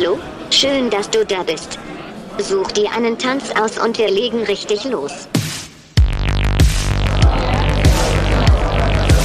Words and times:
Hallo, 0.00 0.18
schön, 0.48 0.88
dass 0.88 1.10
du 1.10 1.26
da 1.26 1.42
bist. 1.42 1.78
Such 2.38 2.72
dir 2.72 2.90
einen 2.90 3.18
Tanz 3.18 3.50
aus 3.50 3.78
und 3.78 3.98
wir 3.98 4.10
legen 4.10 4.44
richtig 4.44 4.84
los. 4.84 5.28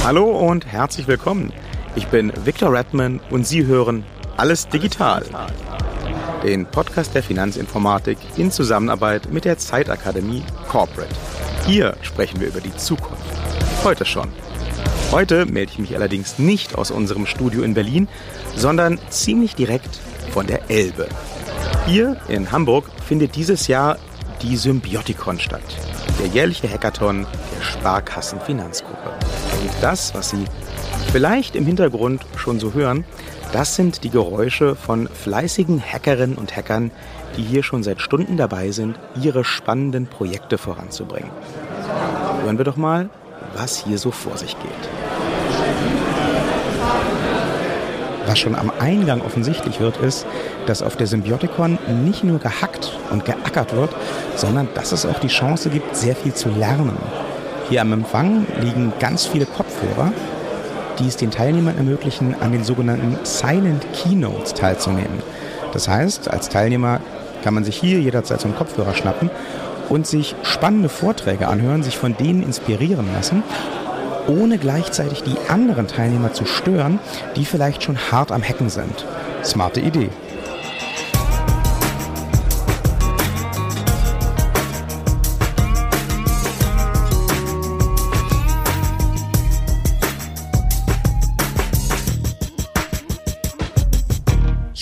Hallo 0.04 0.24
und 0.24 0.66
herzlich 0.66 1.08
willkommen. 1.08 1.50
Ich 1.94 2.08
bin 2.08 2.30
Victor 2.44 2.74
Redman 2.74 3.20
und 3.30 3.46
Sie 3.46 3.64
hören 3.64 4.04
Alles 4.36 4.68
Digital. 4.68 5.24
Den 6.42 6.66
Podcast 6.66 7.14
der 7.14 7.22
Finanzinformatik 7.22 8.18
in 8.36 8.50
Zusammenarbeit 8.50 9.32
mit 9.32 9.46
der 9.46 9.56
Zeitakademie 9.56 10.42
Corporate. 10.68 11.14
Hier 11.64 11.96
sprechen 12.02 12.38
wir 12.38 12.48
über 12.48 12.60
die 12.60 12.76
Zukunft. 12.76 13.24
Heute 13.82 14.04
schon. 14.04 14.30
Heute 15.12 15.46
melde 15.46 15.72
ich 15.72 15.78
mich 15.78 15.94
allerdings 15.94 16.38
nicht 16.38 16.76
aus 16.76 16.90
unserem 16.90 17.26
Studio 17.26 17.62
in 17.62 17.74
Berlin, 17.74 18.08
sondern 18.54 18.98
ziemlich 19.08 19.54
direkt 19.54 20.00
von 20.32 20.46
der 20.46 20.68
Elbe. 20.68 21.08
Hier 21.86 22.16
in 22.28 22.50
Hamburg 22.50 22.90
findet 23.06 23.36
dieses 23.36 23.68
Jahr 23.68 23.98
die 24.42 24.56
Symbiotikon 24.56 25.38
statt, 25.38 25.62
der 26.18 26.26
jährliche 26.26 26.68
Hackathon 26.68 27.22
der 27.24 27.62
Sparkassen 27.62 28.40
Finanzgruppe. 28.40 29.10
Und 29.62 29.70
das, 29.80 30.12
was 30.14 30.30
Sie 30.30 30.44
vielleicht 31.12 31.56
im 31.56 31.64
Hintergrund 31.64 32.26
schon 32.36 32.58
so 32.58 32.74
hören, 32.74 33.04
das 33.52 33.76
sind 33.76 34.04
die 34.04 34.10
Geräusche 34.10 34.74
von 34.74 35.08
fleißigen 35.08 35.80
Hackerinnen 35.80 36.36
und 36.36 36.56
Hackern, 36.56 36.90
die 37.36 37.42
hier 37.42 37.62
schon 37.62 37.82
seit 37.82 38.00
Stunden 38.00 38.36
dabei 38.36 38.72
sind, 38.72 38.98
ihre 39.22 39.44
spannenden 39.44 40.08
Projekte 40.08 40.58
voranzubringen. 40.58 41.30
Hören 42.42 42.58
wir 42.58 42.64
doch 42.64 42.76
mal, 42.76 43.08
was 43.58 43.76
hier 43.76 43.98
so 43.98 44.10
vor 44.10 44.36
sich 44.36 44.56
geht. 44.58 44.72
Was 48.26 48.40
schon 48.40 48.56
am 48.56 48.72
Eingang 48.80 49.20
offensichtlich 49.22 49.78
wird, 49.80 49.98
ist, 49.98 50.26
dass 50.66 50.82
auf 50.82 50.96
der 50.96 51.06
Symbiotikon 51.06 51.78
nicht 52.04 52.24
nur 52.24 52.40
gehackt 52.40 52.98
und 53.10 53.24
geackert 53.24 53.74
wird, 53.74 53.90
sondern 54.34 54.68
dass 54.74 54.92
es 54.92 55.06
auch 55.06 55.20
die 55.20 55.28
Chance 55.28 55.70
gibt, 55.70 55.96
sehr 55.96 56.16
viel 56.16 56.34
zu 56.34 56.48
lernen. 56.48 56.98
Hier 57.68 57.82
am 57.82 57.92
Empfang 57.92 58.46
liegen 58.60 58.92
ganz 58.98 59.26
viele 59.26 59.46
Kopfhörer, 59.46 60.12
die 60.98 61.06
es 61.06 61.16
den 61.16 61.30
Teilnehmern 61.30 61.76
ermöglichen, 61.76 62.34
an 62.40 62.52
den 62.52 62.64
sogenannten 62.64 63.18
Silent 63.24 63.86
Keynotes 63.92 64.54
teilzunehmen. 64.54 65.22
Das 65.72 65.88
heißt, 65.88 66.28
als 66.30 66.48
Teilnehmer 66.48 67.00
kann 67.44 67.54
man 67.54 67.64
sich 67.64 67.76
hier 67.76 68.00
jederzeit 68.00 68.40
so 68.40 68.48
einen 68.48 68.56
Kopfhörer 68.56 68.94
schnappen 68.94 69.30
und 69.88 70.06
sich 70.06 70.34
spannende 70.42 70.88
Vorträge 70.88 71.48
anhören, 71.48 71.82
sich 71.82 71.98
von 71.98 72.16
denen 72.16 72.42
inspirieren 72.42 73.08
lassen 73.14 73.42
ohne 74.28 74.58
gleichzeitig 74.58 75.22
die 75.22 75.36
anderen 75.48 75.86
Teilnehmer 75.86 76.32
zu 76.32 76.46
stören, 76.46 76.98
die 77.36 77.44
vielleicht 77.44 77.82
schon 77.82 77.96
hart 78.10 78.32
am 78.32 78.42
Hacken 78.42 78.70
sind. 78.70 79.06
Smarte 79.44 79.80
Idee. 79.80 80.10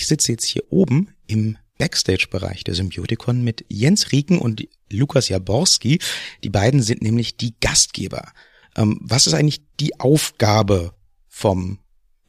Ich 0.05 0.09
sitze 0.09 0.33
jetzt 0.33 0.45
hier 0.45 0.61
oben 0.69 1.15
im 1.25 1.57
Backstage-Bereich 1.79 2.63
der 2.63 2.75
Symbiotikon 2.75 3.43
mit 3.43 3.65
Jens 3.69 4.11
Rieken 4.11 4.37
und 4.37 4.67
Lukas 4.91 5.29
Jaborski. 5.29 5.97
Die 6.43 6.51
beiden 6.51 6.83
sind 6.83 7.01
nämlich 7.01 7.37
die 7.37 7.55
Gastgeber. 7.59 8.31
Ähm, 8.75 8.99
was 9.01 9.25
ist 9.25 9.33
eigentlich 9.33 9.63
die 9.79 9.99
Aufgabe 9.99 10.93
vom 11.27 11.79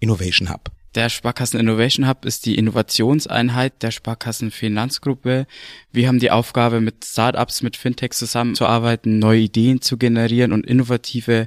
Innovation 0.01 0.49
Hub? 0.49 0.71
Der 0.95 1.11
Sparkassen 1.11 1.61
Innovation 1.61 2.09
Hub 2.09 2.25
ist 2.25 2.47
die 2.47 2.57
Innovationseinheit 2.57 3.83
der 3.83 3.91
Sparkassen 3.91 4.51
Finanzgruppe. 4.51 5.47
Wir 5.93 6.09
haben 6.09 6.19
die 6.19 6.31
Aufgabe, 6.31 6.81
mit 6.81 7.05
Startups, 7.05 7.61
mit 7.61 7.77
Fintechs 7.77 8.17
zusammenzuarbeiten, 8.17 9.19
neue 9.19 9.41
Ideen 9.41 9.83
zu 9.83 9.99
generieren 9.99 10.53
und 10.53 10.65
innovative 10.65 11.47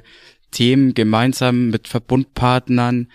Themen 0.52 0.94
gemeinsam 0.94 1.70
mit 1.70 1.88
Verbundpartnern, 1.88 3.08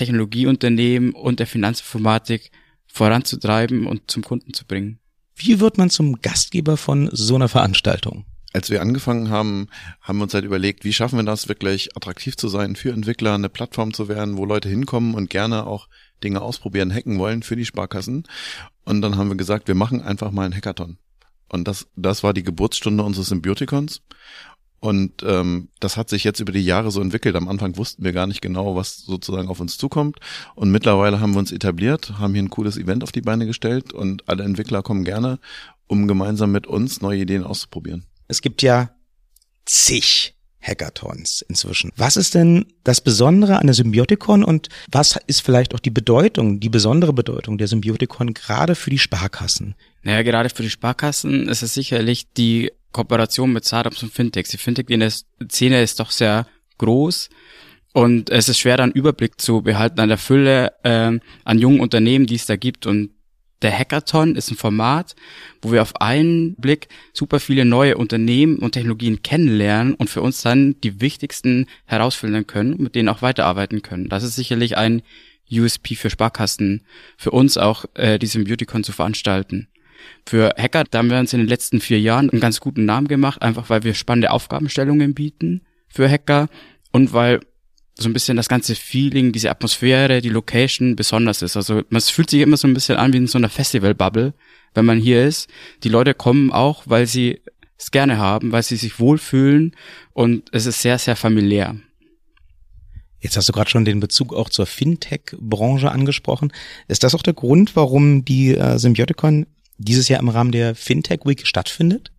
Technologieunternehmen 0.00 1.12
und 1.12 1.40
der 1.40 1.46
Finanzinformatik 1.46 2.50
voranzutreiben 2.86 3.86
und 3.86 4.10
zum 4.10 4.22
Kunden 4.22 4.54
zu 4.54 4.64
bringen. 4.64 4.98
Wie 5.36 5.60
wird 5.60 5.76
man 5.76 5.90
zum 5.90 6.22
Gastgeber 6.22 6.78
von 6.78 7.10
so 7.12 7.34
einer 7.34 7.48
Veranstaltung? 7.48 8.24
als 8.52 8.68
wir 8.68 8.82
angefangen 8.82 9.30
haben, 9.30 9.68
haben 10.00 10.18
wir 10.18 10.24
uns 10.24 10.34
halt 10.34 10.44
überlegt, 10.44 10.84
wie 10.84 10.92
schaffen 10.92 11.20
wir 11.20 11.22
das 11.22 11.48
wirklich 11.48 11.96
attraktiv 11.96 12.36
zu 12.36 12.48
sein 12.48 12.74
für 12.74 12.90
Entwickler, 12.90 13.34
eine 13.34 13.48
Plattform 13.48 13.94
zu 13.94 14.08
werden, 14.08 14.36
wo 14.36 14.44
Leute 14.44 14.68
hinkommen 14.68 15.14
und 15.14 15.30
gerne 15.30 15.68
auch 15.68 15.86
Dinge 16.24 16.40
ausprobieren, 16.40 16.92
hacken 16.92 17.20
wollen 17.20 17.44
für 17.44 17.54
die 17.54 17.64
Sparkassen. 17.64 18.24
Und 18.84 19.02
dann 19.02 19.16
haben 19.16 19.28
wir 19.28 19.36
gesagt, 19.36 19.68
wir 19.68 19.76
machen 19.76 20.02
einfach 20.02 20.32
mal 20.32 20.46
einen 20.46 20.56
Hackathon. 20.56 20.98
Und 21.48 21.68
das, 21.68 21.86
das 21.94 22.24
war 22.24 22.34
die 22.34 22.42
Geburtsstunde 22.42 23.04
unseres 23.04 23.28
Symbiotikons. 23.28 24.02
Und 24.80 25.22
ähm, 25.26 25.68
das 25.78 25.98
hat 25.98 26.08
sich 26.08 26.24
jetzt 26.24 26.40
über 26.40 26.52
die 26.52 26.64
Jahre 26.64 26.90
so 26.90 27.02
entwickelt. 27.02 27.36
Am 27.36 27.48
Anfang 27.48 27.76
wussten 27.76 28.02
wir 28.02 28.12
gar 28.12 28.26
nicht 28.26 28.40
genau, 28.40 28.76
was 28.76 28.96
sozusagen 28.96 29.48
auf 29.48 29.60
uns 29.60 29.76
zukommt. 29.76 30.18
Und 30.54 30.70
mittlerweile 30.70 31.20
haben 31.20 31.32
wir 31.32 31.38
uns 31.38 31.52
etabliert, 31.52 32.18
haben 32.18 32.32
hier 32.32 32.42
ein 32.42 32.50
cooles 32.50 32.78
Event 32.78 33.02
auf 33.02 33.12
die 33.12 33.20
Beine 33.20 33.46
gestellt 33.46 33.92
und 33.92 34.26
alle 34.26 34.42
Entwickler 34.42 34.82
kommen 34.82 35.04
gerne, 35.04 35.38
um 35.86 36.08
gemeinsam 36.08 36.50
mit 36.52 36.66
uns 36.66 37.02
neue 37.02 37.20
Ideen 37.20 37.44
auszuprobieren. 37.44 38.06
Es 38.26 38.40
gibt 38.40 38.62
ja 38.62 38.90
zig 39.66 40.34
Hackathons 40.62 41.42
inzwischen. 41.48 41.90
Was 41.96 42.16
ist 42.16 42.34
denn 42.34 42.66
das 42.84 43.00
Besondere 43.00 43.58
an 43.58 43.66
der 43.66 43.74
Symbiotikon 43.74 44.44
und 44.44 44.68
was 44.90 45.18
ist 45.26 45.40
vielleicht 45.40 45.74
auch 45.74 45.80
die 45.80 45.90
Bedeutung, 45.90 46.60
die 46.60 46.68
besondere 46.68 47.12
Bedeutung 47.12 47.58
der 47.58 47.66
Symbiotikon 47.66 48.34
gerade 48.34 48.74
für 48.74 48.90
die 48.90 48.98
Sparkassen? 48.98 49.74
Naja, 50.02 50.22
gerade 50.22 50.50
für 50.50 50.62
die 50.62 50.70
Sparkassen 50.70 51.48
ist 51.48 51.62
es 51.62 51.74
sicherlich 51.74 52.32
die 52.32 52.72
Kooperation 52.92 53.52
mit 53.52 53.66
Startups 53.66 54.02
und 54.02 54.12
Fintechs. 54.12 54.50
Die 54.50 54.58
Fintech-Szene 54.58 55.82
ist 55.82 56.00
doch 56.00 56.10
sehr 56.10 56.46
groß 56.78 57.30
und 57.92 58.30
es 58.30 58.48
ist 58.48 58.58
schwer, 58.58 58.76
dann 58.76 58.92
Überblick 58.92 59.40
zu 59.40 59.62
behalten 59.62 60.00
an 60.00 60.08
der 60.08 60.18
Fülle 60.18 60.72
äh, 60.84 61.18
an 61.44 61.58
jungen 61.58 61.80
Unternehmen, 61.80 62.26
die 62.26 62.36
es 62.36 62.46
da 62.46 62.56
gibt 62.56 62.86
und 62.86 63.10
der 63.62 63.78
Hackathon 63.78 64.36
ist 64.36 64.50
ein 64.50 64.56
Format, 64.56 65.14
wo 65.60 65.70
wir 65.70 65.82
auf 65.82 66.00
einen 66.00 66.54
Blick 66.54 66.88
super 67.12 67.40
viele 67.40 67.66
neue 67.66 67.98
Unternehmen 67.98 68.58
und 68.58 68.72
Technologien 68.72 69.22
kennenlernen 69.22 69.94
und 69.94 70.08
für 70.08 70.22
uns 70.22 70.40
dann 70.40 70.80
die 70.80 71.02
wichtigsten 71.02 71.66
herausfiltern 71.84 72.46
können 72.46 72.76
mit 72.78 72.94
denen 72.94 73.10
auch 73.10 73.20
weiterarbeiten 73.20 73.82
können. 73.82 74.08
Das 74.08 74.22
ist 74.22 74.36
sicherlich 74.36 74.78
ein 74.78 75.02
USP 75.52 75.94
für 75.94 76.10
Sparkassen, 76.10 76.86
für 77.18 77.32
uns 77.32 77.58
auch 77.58 77.84
äh, 77.94 78.18
diesen 78.18 78.44
Beautycon 78.44 78.84
zu 78.84 78.92
veranstalten. 78.92 79.68
Für 80.26 80.54
Hacker, 80.56 80.84
da 80.90 80.98
haben 80.98 81.10
wir 81.10 81.18
uns 81.18 81.32
in 81.32 81.40
den 81.40 81.48
letzten 81.48 81.80
vier 81.80 82.00
Jahren 82.00 82.30
einen 82.30 82.40
ganz 82.40 82.60
guten 82.60 82.84
Namen 82.84 83.08
gemacht, 83.08 83.42
einfach 83.42 83.70
weil 83.70 83.82
wir 83.82 83.94
spannende 83.94 84.30
Aufgabenstellungen 84.30 85.14
bieten 85.14 85.62
für 85.88 86.08
Hacker 86.08 86.48
und 86.92 87.12
weil 87.12 87.40
so 87.98 88.08
ein 88.08 88.12
bisschen 88.12 88.36
das 88.36 88.48
ganze 88.48 88.74
Feeling, 88.74 89.32
diese 89.32 89.50
Atmosphäre, 89.50 90.20
die 90.20 90.28
Location 90.28 90.96
besonders 90.96 91.42
ist. 91.42 91.56
Also 91.56 91.82
man 91.90 92.00
fühlt 92.00 92.30
sich 92.30 92.40
immer 92.40 92.56
so 92.56 92.66
ein 92.66 92.74
bisschen 92.74 92.96
an 92.96 93.12
wie 93.12 93.18
in 93.18 93.26
so 93.26 93.38
einer 93.38 93.48
Festival-Bubble, 93.48 94.34
wenn 94.74 94.84
man 94.84 94.98
hier 94.98 95.24
ist. 95.24 95.50
Die 95.82 95.88
Leute 95.88 96.14
kommen 96.14 96.50
auch, 96.50 96.84
weil 96.86 97.06
sie 97.06 97.40
es 97.76 97.90
gerne 97.90 98.18
haben, 98.18 98.52
weil 98.52 98.62
sie 98.62 98.76
sich 98.76 98.98
wohlfühlen 99.00 99.76
und 100.12 100.48
es 100.52 100.66
ist 100.66 100.82
sehr, 100.82 100.98
sehr 100.98 101.16
familiär. 101.16 101.76
Jetzt 103.20 103.36
hast 103.36 103.48
du 103.48 103.52
gerade 103.52 103.68
schon 103.68 103.84
den 103.84 104.00
Bezug 104.00 104.32
auch 104.32 104.48
zur 104.48 104.64
Fintech-Branche 104.64 105.90
angesprochen. 105.90 106.52
Ist 106.88 107.04
das 107.04 107.14
auch 107.14 107.22
der 107.22 107.34
Grund, 107.34 107.76
warum 107.76 108.24
die 108.24 108.54
äh, 108.54 108.78
Symbioticon 108.78 109.46
dieses 109.84 110.08
Jahr 110.08 110.20
im 110.20 110.28
Rahmen 110.28 110.52
der 110.52 110.74
Fintech 110.74 111.20
Week 111.24 111.46
stattfindet? 111.46 112.12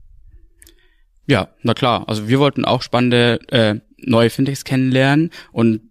Ja, 1.27 1.49
na 1.61 1.73
klar. 1.73 2.07
Also 2.07 2.27
wir 2.27 2.39
wollten 2.39 2.65
auch 2.65 2.81
spannende 2.81 3.39
äh, 3.49 3.75
neue 3.97 4.29
Fintechs 4.29 4.63
kennenlernen 4.63 5.29
und 5.51 5.81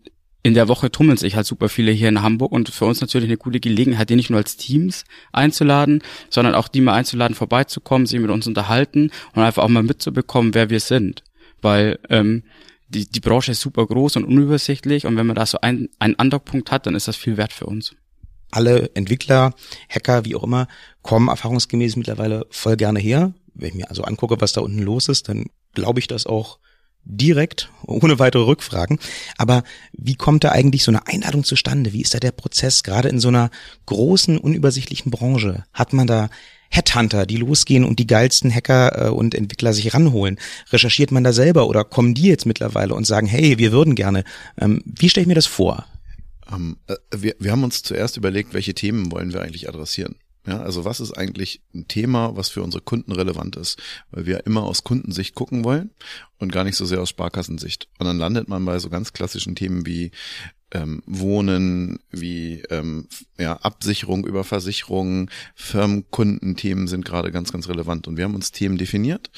in 0.43 0.55
der 0.55 0.69
Woche 0.69 0.91
tummeln 0.91 1.19
sich 1.19 1.37
halt 1.37 1.47
super 1.47 1.69
viele 1.69 1.93
hier 1.93 2.09
in 2.09 2.23
Hamburg 2.23 2.53
und 2.53 2.71
für 2.71 2.87
uns 2.87 3.01
natürlich 3.01 3.29
eine 3.29 3.37
gute 3.37 3.61
Gelegenheit, 3.61 4.09
die 4.09 4.17
nicht 4.17 4.31
nur 4.31 4.39
als 4.39 4.57
Teams 4.57 5.05
einzuladen, 5.33 6.03
sondern 6.31 6.55
auch 6.55 6.69
die 6.69 6.81
mal 6.81 6.95
einzuladen, 6.95 7.35
vorbeizukommen, 7.35 8.07
sich 8.07 8.19
mit 8.19 8.31
uns 8.31 8.47
unterhalten 8.47 9.11
und 9.35 9.43
einfach 9.43 9.63
auch 9.63 9.69
mal 9.69 9.83
mitzubekommen, 9.83 10.55
wer 10.55 10.71
wir 10.71 10.81
sind. 10.81 11.23
Weil 11.61 11.99
ähm, 12.09 12.43
die, 12.89 13.09
die 13.09 13.21
Branche 13.21 13.53
ist 13.53 13.61
super 13.61 13.87
groß 13.87 14.17
und 14.17 14.25
unübersichtlich 14.25 15.07
und 15.07 15.17
wenn 15.17 15.27
man 15.27 15.37
da 15.37 15.45
so 15.45 15.61
einen, 15.61 15.91
einen 15.99 16.19
Andockpunkt 16.19 16.71
hat, 16.73 16.87
dann 16.87 16.95
ist 16.95 17.07
das 17.07 17.17
viel 17.17 17.37
wert 17.37 17.53
für 17.53 17.67
uns. 17.67 17.95
Alle 18.51 18.91
Entwickler, 18.95 19.55
Hacker, 19.89 20.25
wie 20.25 20.35
auch 20.35 20.43
immer, 20.43 20.69
kommen 21.03 21.29
erfahrungsgemäß 21.29 21.97
mittlerweile 21.97 22.47
voll 22.51 22.77
gerne 22.77 23.01
her. 23.01 23.33
Wenn 23.55 23.69
ich 23.69 23.75
mir 23.75 23.91
also 23.91 24.03
angucke, 24.03 24.41
was 24.41 24.53
da 24.53 24.61
unten 24.61 24.81
los 24.81 25.09
ist, 25.09 25.29
dann 25.29 25.47
glaube 25.75 26.01
ich 26.01 26.07
das 26.07 26.27
auch 26.27 26.59
direkt, 27.05 27.71
ohne 27.87 28.19
weitere 28.19 28.45
Rückfragen. 28.45 28.99
Aber 29.37 29.63
wie 29.93 30.15
kommt 30.15 30.45
da 30.45 30.51
eigentlich 30.51 30.85
so 30.85 30.91
eine 30.91 31.07
Einladung 31.07 31.45
zustande? 31.45 31.93
Wie 31.93 32.03
ist 32.03 32.15
da 32.15 32.19
der 32.19 32.33
Prozess, 32.33 32.83
gerade 32.83 33.09
in 33.09 33.21
so 33.21 33.29
einer 33.29 33.51
großen, 33.87 34.39
unübersichtlichen 34.39 35.11
Branche? 35.11 35.65
Hat 35.73 35.93
man 35.93 36.07
da 36.07 36.29
Headhunter, 36.71 37.27
die 37.27 37.37
losgehen 37.37 37.85
und 37.85 37.99
die 37.99 38.07
geilsten 38.07 38.55
Hacker 38.55 39.07
äh, 39.07 39.11
und 39.11 39.35
Entwickler 39.35 39.73
sich 39.73 39.93
ranholen? 39.93 40.39
Recherchiert 40.73 41.11
man 41.11 41.25
da 41.25 41.33
selber 41.33 41.67
oder 41.67 41.85
kommen 41.85 42.15
die 42.15 42.29
jetzt 42.29 42.47
mittlerweile 42.47 42.95
und 42.95 43.07
sagen, 43.07 43.27
hey, 43.27 43.59
wir 43.59 43.73
würden 43.73 43.95
gerne? 43.95 44.25
Ähm, 44.59 44.83
wie 44.85 45.09
stelle 45.09 45.23
ich 45.23 45.29
mir 45.29 45.35
das 45.35 45.47
vor? 45.47 45.87
Ähm, 46.53 46.79
äh, 46.87 46.97
wir, 47.17 47.35
wir 47.39 47.53
haben 47.53 47.65
uns 47.65 47.83
zuerst 47.83 48.17
überlegt, 48.17 48.55
welche 48.55 48.75
Themen 48.75 49.11
wollen 49.13 49.33
wir 49.33 49.43
eigentlich 49.43 49.69
adressieren. 49.69 50.17
Ja, 50.47 50.63
also 50.63 50.87
was 50.87 51.01
ist 51.01 51.13
eigentlich 51.13 51.61
ein 51.75 51.87
Thema, 51.87 52.35
was 52.35 52.49
für 52.49 52.63
unsere 52.63 52.83
Kunden 52.83 53.13
relevant 53.13 53.57
ist? 53.57 53.79
Weil 54.11 54.25
wir 54.25 54.47
immer 54.47 54.63
aus 54.63 54.85
Kundensicht 54.85 55.35
gucken 55.35 55.65
wollen 55.65 55.91
und 56.39 56.51
gar 56.51 56.65
nicht 56.65 56.77
so 56.77 56.87
sehr 56.87 57.01
aus 57.03 57.11
Sparkassensicht. 57.11 57.89
Und 57.99 58.07
dann 58.07 58.19
landet 58.19 58.49
man 58.49 58.65
bei 58.65 58.79
so 58.79 58.89
ganz 58.89 59.13
klassischen 59.13 59.55
Themen 59.55 59.85
wie 59.85 60.13
ähm, 60.73 61.03
Wohnen, 61.07 61.99
wie 62.11 62.63
ähm, 62.71 63.09
ja, 63.39 63.57
Absicherung 63.57 64.27
über 64.27 64.45
Versicherungen, 64.45 65.31
Firmenkundenthemen 65.55 66.87
sind 66.87 67.05
gerade 67.05 67.33
ganz, 67.33 67.53
ganz 67.53 67.69
relevant. 67.69 68.09
Und 68.09 68.17
wir 68.17 68.25
haben 68.25 68.35
uns 68.35 68.53
Themen 68.53 68.79
definiert 68.79 69.31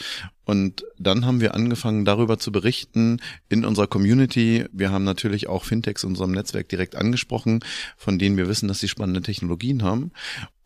und 0.45 0.85
dann 0.99 1.25
haben 1.25 1.41
wir 1.41 1.55
angefangen, 1.55 2.05
darüber 2.05 2.39
zu 2.39 2.51
berichten 2.51 3.21
in 3.49 3.65
unserer 3.65 3.87
Community. 3.87 4.67
Wir 4.73 4.91
haben 4.91 5.05
natürlich 5.05 5.49
auch 5.49 5.65
Fintechs 5.65 6.03
in 6.03 6.11
unserem 6.11 6.33
Netzwerk 6.33 6.69
direkt 6.69 6.97
angesprochen, 6.97 7.61
von 7.97 8.19
denen 8.19 8.37
wir 8.37 8.49
wissen, 8.49 8.67
dass 8.67 8.81
sie 8.81 8.89
spannende 8.89 9.23
Technologien 9.23 9.83
haben. 9.83 10.11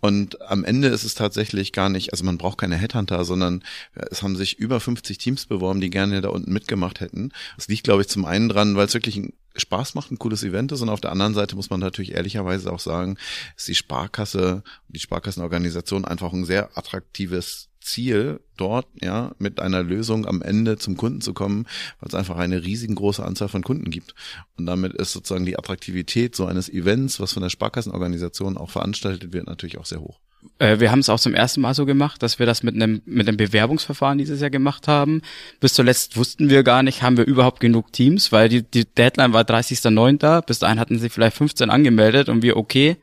Und 0.01 0.41
am 0.43 0.65
Ende 0.65 0.89
ist 0.89 1.05
es 1.05 1.15
tatsächlich 1.15 1.73
gar 1.73 1.89
nicht, 1.89 2.13
also 2.13 2.25
man 2.25 2.39
braucht 2.39 2.59
keine 2.59 2.77
Headhunter, 2.77 3.25
sondern 3.25 3.65
es 3.95 4.23
haben 4.23 4.37
sich 4.37 4.59
über 4.59 4.79
50 4.79 5.19
Teams 5.19 5.47
beworben, 5.47 5.81
die 5.81 5.91
gerne 5.91 6.21
da 6.21 6.29
unten 6.29 6.53
mitgemacht 6.53 7.01
hätten. 7.01 7.33
Das 7.57 7.69
liegt, 7.69 7.85
glaube 7.85 8.03
ich, 8.03 8.09
zum 8.09 8.25
einen 8.25 8.49
dran, 8.49 8.77
weil 8.77 8.87
es 8.87 8.95
wirklich 8.95 9.17
ein 9.17 9.33
Spaß 9.57 9.95
macht, 9.95 10.11
ein 10.11 10.19
cooles 10.19 10.43
Event 10.43 10.73
ist. 10.73 10.83
Und 10.83 10.91
auf 10.91 11.01
der 11.01 11.13
anderen 11.13 11.35
Seite 11.35 11.57
muss 11.57 11.71
man 11.71 11.81
natürlich 11.81 12.13
ehrlicherweise 12.13 12.73
auch 12.73 12.81
sagen, 12.81 13.17
ist 13.57 13.69
die 13.69 13.75
Sparkasse, 13.75 14.63
die 14.89 15.01
Sparkassenorganisation 15.01 16.05
einfach 16.05 16.33
ein 16.33 16.45
sehr 16.45 16.77
attraktives 16.77 17.69
Ziel, 17.87 18.41
dort 18.57 18.87
ja 19.01 19.33
mit 19.39 19.61
einer 19.61 19.83
Lösung 19.83 20.27
am 20.27 20.43
Ende 20.43 20.77
zum 20.77 20.97
Kunden 20.97 21.21
zu 21.21 21.33
kommen, 21.33 21.67
weil 22.01 22.09
es 22.09 22.15
einfach 22.15 22.37
eine 22.37 22.65
riesengroße 22.65 23.25
Anzahl 23.25 23.49
von 23.49 23.63
Kunden 23.63 23.91
gibt. 23.91 24.15
Und 24.59 24.67
damit 24.67 24.93
ist 24.95 25.13
sozusagen 25.13 25.47
die 25.47 25.59
Attraktivität 25.59 26.37
so 26.37 26.47
eines 26.47 26.69
Events, 26.69 27.21
was 27.21 27.33
von 27.33 27.43
der 27.43 27.51
Sparkassenorganisation 27.51 28.57
auch 28.57 28.71
veranstaltet 28.71 29.33
wird, 29.33 29.47
natürlich 29.47 29.79
auch 29.79 29.87
sehr 29.87 30.01
hoch. 30.01 30.19
Äh, 30.59 30.81
wir 30.81 30.91
haben 30.91 31.01
es 31.01 31.09
auch 31.09 31.21
zum 31.21 31.35
ersten 31.35 31.61
Mal 31.61 31.75
so 31.75 31.87
gemacht, 31.87 32.23
dass 32.23 32.39
wir 32.39 32.47
das 32.47 32.63
mit 32.63 32.75
einem 32.75 33.03
mit 33.05 33.29
einem 33.29 33.37
Bewerbungsverfahren 33.37 34.19
dieses 34.19 34.41
Jahr 34.41 34.51
gemacht 34.51 34.89
haben. 34.89 35.23
Bis 35.61 35.75
zuletzt 35.75 36.17
wussten 36.17 36.51
wir 36.51 36.63
gar 36.63 36.83
nicht, 36.83 37.03
haben 37.03 37.17
wir 37.17 37.25
überhaupt 37.25 37.61
genug 37.61 37.93
Teams, 37.93 38.33
weil 38.33 38.49
die, 38.49 38.63
die 38.63 38.85
Deadline 38.85 39.33
war 39.33 39.43
30.09. 39.43 40.43
Bis 40.43 40.59
dahin 40.59 40.81
hatten 40.81 40.99
sie 40.99 41.09
vielleicht 41.09 41.37
15 41.37 41.71
angemeldet 41.71 42.29
und 42.29 42.43
wir, 42.43 42.57
okay, 42.57 42.97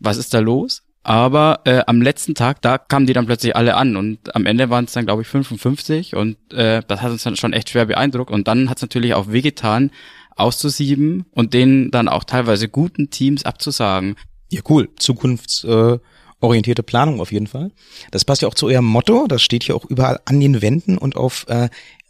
was 0.00 0.16
ist 0.16 0.34
da 0.34 0.38
los? 0.40 0.82
Aber 1.02 1.60
äh, 1.64 1.80
am 1.86 2.02
letzten 2.02 2.34
Tag, 2.34 2.60
da 2.60 2.76
kamen 2.76 3.06
die 3.06 3.12
dann 3.12 3.26
plötzlich 3.26 3.56
alle 3.56 3.76
an 3.76 3.96
und 3.96 4.34
am 4.34 4.44
Ende 4.44 4.68
waren 4.68 4.84
es 4.84 4.92
dann, 4.92 5.06
glaube 5.06 5.22
ich, 5.22 5.28
55 5.28 6.14
und 6.14 6.36
äh, 6.52 6.82
das 6.86 7.00
hat 7.00 7.10
uns 7.10 7.22
dann 7.22 7.36
schon 7.36 7.52
echt 7.52 7.70
schwer 7.70 7.86
beeindruckt. 7.86 8.30
Und 8.30 8.46
dann 8.46 8.68
hat 8.68 8.78
es 8.78 8.82
natürlich 8.82 9.14
auch 9.14 9.30
wehgetan, 9.30 9.90
auszusieben 10.38 11.24
und 11.32 11.52
denen 11.52 11.90
dann 11.90 12.08
auch 12.08 12.24
teilweise 12.24 12.68
guten 12.68 13.10
Teams 13.10 13.44
abzusagen. 13.44 14.16
Ja, 14.50 14.60
cool. 14.68 14.88
Zukunftsorientierte 14.96 16.82
Planung 16.82 17.20
auf 17.20 17.32
jeden 17.32 17.48
Fall. 17.48 17.72
Das 18.10 18.24
passt 18.24 18.42
ja 18.42 18.48
auch 18.48 18.54
zu 18.54 18.66
eurem 18.66 18.84
Motto. 18.84 19.26
Das 19.26 19.42
steht 19.42 19.64
hier 19.64 19.76
auch 19.76 19.84
überall 19.84 20.20
an 20.24 20.40
den 20.40 20.62
Wänden 20.62 20.96
und 20.96 21.16
auf 21.16 21.46
äh, 21.48 21.68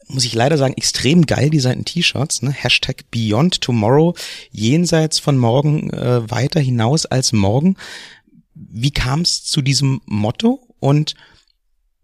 muss 0.09 0.25
ich 0.25 0.35
leider 0.35 0.57
sagen, 0.57 0.75
extrem 0.75 1.27
geil 1.27 1.51
designten 1.51 1.85
T-Shirts, 1.85 2.43
ne? 2.43 2.51
Hashtag 2.51 3.11
Beyond 3.11 3.61
Tomorrow, 3.61 4.15
jenseits 4.51 5.19
von 5.19 5.37
morgen 5.37 5.91
äh, 5.91 6.31
weiter 6.31 6.61
hinaus 6.61 7.05
als 7.05 7.33
morgen. 7.33 7.77
Wie 8.71 8.91
kam 8.91 9.21
es 9.21 9.45
zu 9.45 9.63
diesem 9.63 10.01
Motto 10.07 10.75
und 10.81 11.15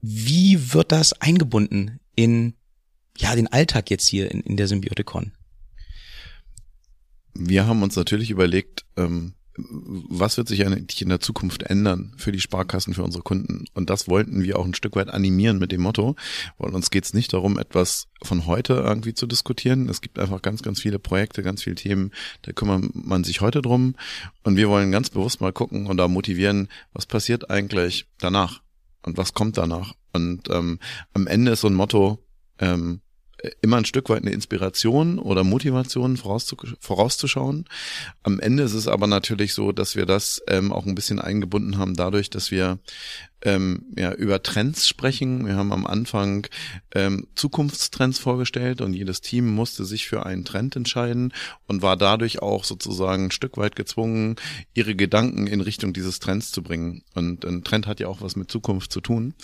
wie 0.00 0.72
wird 0.72 0.92
das 0.92 1.12
eingebunden 1.20 2.00
in 2.14 2.54
ja 3.16 3.34
den 3.34 3.48
Alltag 3.48 3.90
jetzt 3.90 4.06
hier 4.06 4.30
in, 4.30 4.40
in 4.40 4.56
der 4.56 4.68
Symbioticon? 4.68 5.32
Wir 7.34 7.66
haben 7.66 7.82
uns 7.82 7.96
natürlich 7.96 8.30
überlegt, 8.30 8.84
ähm, 8.96 9.34
was 9.56 10.36
wird 10.36 10.48
sich 10.48 10.66
eigentlich 10.66 11.00
in 11.02 11.08
der 11.08 11.20
Zukunft 11.20 11.62
ändern 11.62 12.12
für 12.16 12.32
die 12.32 12.40
Sparkassen, 12.40 12.94
für 12.94 13.04
unsere 13.04 13.22
Kunden? 13.22 13.66
Und 13.74 13.88
das 13.88 14.08
wollten 14.08 14.42
wir 14.42 14.58
auch 14.58 14.64
ein 14.64 14.74
Stück 14.74 14.96
weit 14.96 15.10
animieren 15.10 15.58
mit 15.58 15.70
dem 15.70 15.82
Motto, 15.82 16.16
weil 16.58 16.74
uns 16.74 16.90
geht 16.90 17.04
es 17.04 17.14
nicht 17.14 17.32
darum, 17.32 17.58
etwas 17.58 18.08
von 18.22 18.46
heute 18.46 18.74
irgendwie 18.74 19.14
zu 19.14 19.26
diskutieren. 19.26 19.88
Es 19.88 20.00
gibt 20.00 20.18
einfach 20.18 20.42
ganz, 20.42 20.62
ganz 20.62 20.80
viele 20.80 20.98
Projekte, 20.98 21.42
ganz 21.42 21.62
viele 21.62 21.76
Themen, 21.76 22.10
da 22.42 22.52
kümmert 22.52 22.94
man 22.94 23.22
sich 23.22 23.40
heute 23.40 23.62
drum. 23.62 23.94
Und 24.42 24.56
wir 24.56 24.68
wollen 24.68 24.90
ganz 24.90 25.10
bewusst 25.10 25.40
mal 25.40 25.52
gucken 25.52 25.86
und 25.86 25.96
da 25.96 26.08
motivieren, 26.08 26.68
was 26.92 27.06
passiert 27.06 27.50
eigentlich 27.50 28.06
danach 28.18 28.60
und 29.02 29.16
was 29.18 29.34
kommt 29.34 29.56
danach. 29.56 29.94
Und 30.12 30.48
ähm, 30.50 30.78
am 31.12 31.26
Ende 31.26 31.52
ist 31.52 31.60
so 31.60 31.68
ein 31.68 31.74
Motto, 31.74 32.18
ähm, 32.58 33.00
immer 33.62 33.78
ein 33.78 33.84
Stück 33.84 34.08
weit 34.08 34.22
eine 34.22 34.32
Inspiration 34.32 35.18
oder 35.18 35.44
Motivation 35.44 36.16
vorauszuschauen. 36.16 37.66
Am 38.22 38.40
Ende 38.40 38.62
ist 38.62 38.74
es 38.74 38.88
aber 38.88 39.06
natürlich 39.06 39.54
so, 39.54 39.72
dass 39.72 39.96
wir 39.96 40.06
das 40.06 40.42
ähm, 40.48 40.72
auch 40.72 40.86
ein 40.86 40.94
bisschen 40.94 41.18
eingebunden 41.18 41.78
haben 41.78 41.94
dadurch, 41.94 42.30
dass 42.30 42.50
wir 42.50 42.78
ähm, 43.44 43.84
ja, 43.96 44.12
über 44.12 44.42
Trends 44.42 44.88
sprechen. 44.88 45.46
Wir 45.46 45.56
haben 45.56 45.72
am 45.72 45.86
Anfang 45.86 46.46
ähm, 46.94 47.26
Zukunftstrends 47.34 48.18
vorgestellt 48.18 48.80
und 48.80 48.94
jedes 48.94 49.20
Team 49.20 49.54
musste 49.54 49.84
sich 49.84 50.06
für 50.06 50.24
einen 50.24 50.44
Trend 50.44 50.76
entscheiden 50.76 51.32
und 51.66 51.82
war 51.82 51.96
dadurch 51.96 52.40
auch 52.40 52.64
sozusagen 52.64 53.26
ein 53.26 53.30
Stück 53.30 53.56
weit 53.58 53.76
gezwungen, 53.76 54.36
ihre 54.72 54.96
Gedanken 54.96 55.46
in 55.46 55.60
Richtung 55.60 55.92
dieses 55.92 56.18
Trends 56.18 56.52
zu 56.52 56.62
bringen. 56.62 57.02
Und 57.14 57.44
ein 57.44 57.64
Trend 57.64 57.86
hat 57.86 58.00
ja 58.00 58.08
auch 58.08 58.22
was 58.22 58.34
mit 58.34 58.50
Zukunft 58.50 58.90
zu 58.90 59.00
tun. 59.00 59.34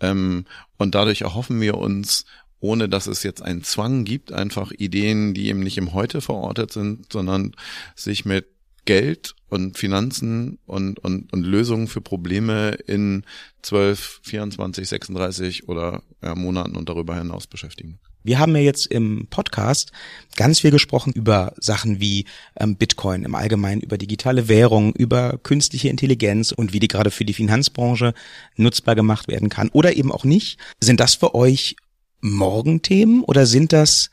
Ähm, 0.00 0.44
und 0.76 0.94
dadurch 0.94 1.22
erhoffen 1.22 1.60
wir 1.60 1.76
uns 1.76 2.24
ohne 2.60 2.88
dass 2.88 3.06
es 3.06 3.22
jetzt 3.22 3.42
einen 3.42 3.62
Zwang 3.62 4.04
gibt, 4.04 4.32
einfach 4.32 4.72
Ideen, 4.72 5.34
die 5.34 5.48
eben 5.48 5.60
nicht 5.60 5.78
im 5.78 5.92
Heute 5.92 6.20
verortet 6.20 6.72
sind, 6.72 7.12
sondern 7.12 7.52
sich 7.94 8.24
mit 8.24 8.46
Geld 8.84 9.34
und 9.50 9.76
Finanzen 9.76 10.58
und, 10.64 10.98
und, 11.00 11.30
und 11.32 11.42
Lösungen 11.42 11.88
für 11.88 12.00
Probleme 12.00 12.70
in 12.86 13.22
12, 13.62 14.20
24, 14.22 14.88
36 14.88 15.68
oder 15.68 16.02
ja, 16.22 16.34
Monaten 16.34 16.74
und 16.74 16.88
darüber 16.88 17.14
hinaus 17.16 17.46
beschäftigen. 17.46 17.98
Wir 18.24 18.38
haben 18.38 18.56
ja 18.56 18.62
jetzt 18.62 18.86
im 18.86 19.26
Podcast 19.30 19.92
ganz 20.36 20.60
viel 20.60 20.70
gesprochen 20.70 21.12
über 21.12 21.54
Sachen 21.58 22.00
wie 22.00 22.24
ähm, 22.58 22.76
Bitcoin 22.76 23.24
im 23.24 23.34
Allgemeinen, 23.34 23.80
über 23.80 23.96
digitale 23.96 24.48
Währung, 24.48 24.94
über 24.94 25.38
künstliche 25.42 25.88
Intelligenz 25.88 26.52
und 26.52 26.72
wie 26.72 26.80
die 26.80 26.88
gerade 26.88 27.10
für 27.10 27.24
die 27.24 27.34
Finanzbranche 27.34 28.14
nutzbar 28.56 28.94
gemacht 28.94 29.28
werden 29.28 29.48
kann 29.50 29.68
oder 29.70 29.96
eben 29.96 30.10
auch 30.10 30.24
nicht. 30.24 30.58
Sind 30.80 31.00
das 31.00 31.14
für 31.14 31.34
euch 31.34 31.76
Morgenthemen 32.20 33.22
oder 33.22 33.46
sind 33.46 33.72
das 33.72 34.10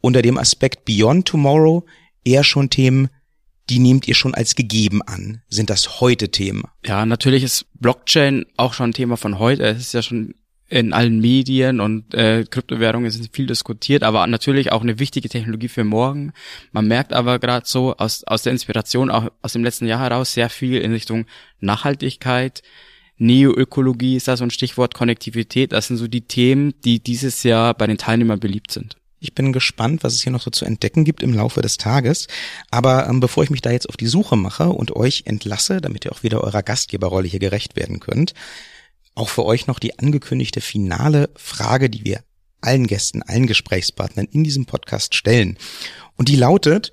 unter 0.00 0.22
dem 0.22 0.38
Aspekt 0.38 0.84
Beyond 0.84 1.26
Tomorrow 1.28 1.84
eher 2.24 2.44
schon 2.44 2.70
Themen, 2.70 3.08
die 3.70 3.78
nehmt 3.78 4.06
ihr 4.06 4.14
schon 4.14 4.34
als 4.34 4.54
gegeben 4.54 5.02
an? 5.02 5.42
Sind 5.48 5.70
das 5.70 6.00
heute 6.00 6.30
Themen? 6.30 6.64
Ja, 6.84 7.06
natürlich 7.06 7.42
ist 7.42 7.66
Blockchain 7.74 8.44
auch 8.56 8.74
schon 8.74 8.90
ein 8.90 8.94
Thema 8.94 9.16
von 9.16 9.38
heute. 9.38 9.64
Es 9.64 9.78
ist 9.78 9.94
ja 9.94 10.02
schon 10.02 10.34
in 10.68 10.92
allen 10.92 11.20
Medien 11.20 11.80
und 11.80 12.14
äh, 12.14 12.44
Kryptowährungen 12.48 13.10
sind 13.10 13.28
viel 13.32 13.46
diskutiert, 13.46 14.02
aber 14.02 14.26
natürlich 14.26 14.72
auch 14.72 14.82
eine 14.82 14.98
wichtige 14.98 15.28
Technologie 15.28 15.68
für 15.68 15.84
morgen. 15.84 16.32
Man 16.72 16.88
merkt 16.88 17.12
aber 17.12 17.38
gerade 17.38 17.66
so 17.66 17.96
aus, 17.96 18.24
aus 18.24 18.42
der 18.42 18.52
Inspiration 18.52 19.10
auch 19.10 19.28
aus 19.42 19.52
dem 19.52 19.62
letzten 19.62 19.86
Jahr 19.86 20.00
heraus 20.00 20.32
sehr 20.32 20.50
viel 20.50 20.80
in 20.80 20.92
Richtung 20.92 21.26
Nachhaltigkeit, 21.60 22.62
Neoökologie 23.18 24.16
ist 24.16 24.28
da 24.28 24.36
so 24.36 24.44
ein 24.44 24.50
Stichwort, 24.50 24.94
Konnektivität, 24.94 25.72
das 25.72 25.86
sind 25.86 25.96
so 25.96 26.08
die 26.08 26.22
Themen, 26.22 26.74
die 26.84 27.00
dieses 27.00 27.42
Jahr 27.42 27.74
bei 27.74 27.86
den 27.86 27.98
Teilnehmern 27.98 28.40
beliebt 28.40 28.70
sind. 28.70 28.96
Ich 29.20 29.34
bin 29.34 29.54
gespannt, 29.54 30.04
was 30.04 30.14
es 30.14 30.22
hier 30.22 30.32
noch 30.32 30.42
so 30.42 30.50
zu 30.50 30.66
entdecken 30.66 31.04
gibt 31.04 31.22
im 31.22 31.32
Laufe 31.32 31.62
des 31.62 31.78
Tages. 31.78 32.28
Aber 32.70 33.08
ähm, 33.08 33.20
bevor 33.20 33.42
ich 33.42 33.48
mich 33.48 33.62
da 33.62 33.70
jetzt 33.70 33.88
auf 33.88 33.96
die 33.96 34.06
Suche 34.06 34.36
mache 34.36 34.68
und 34.68 34.94
euch 34.94 35.22
entlasse, 35.24 35.80
damit 35.80 36.04
ihr 36.04 36.12
auch 36.12 36.22
wieder 36.22 36.44
eurer 36.44 36.62
Gastgeberrolle 36.62 37.26
hier 37.26 37.38
gerecht 37.38 37.74
werden 37.74 38.00
könnt, 38.00 38.34
auch 39.14 39.30
für 39.30 39.46
euch 39.46 39.66
noch 39.66 39.78
die 39.78 39.98
angekündigte 39.98 40.60
finale 40.60 41.30
Frage, 41.36 41.88
die 41.88 42.04
wir 42.04 42.20
allen 42.60 42.86
Gästen, 42.86 43.22
allen 43.22 43.46
Gesprächspartnern 43.46 44.26
in 44.26 44.44
diesem 44.44 44.66
Podcast 44.66 45.14
stellen. 45.14 45.56
Und 46.16 46.28
die 46.28 46.36
lautet, 46.36 46.92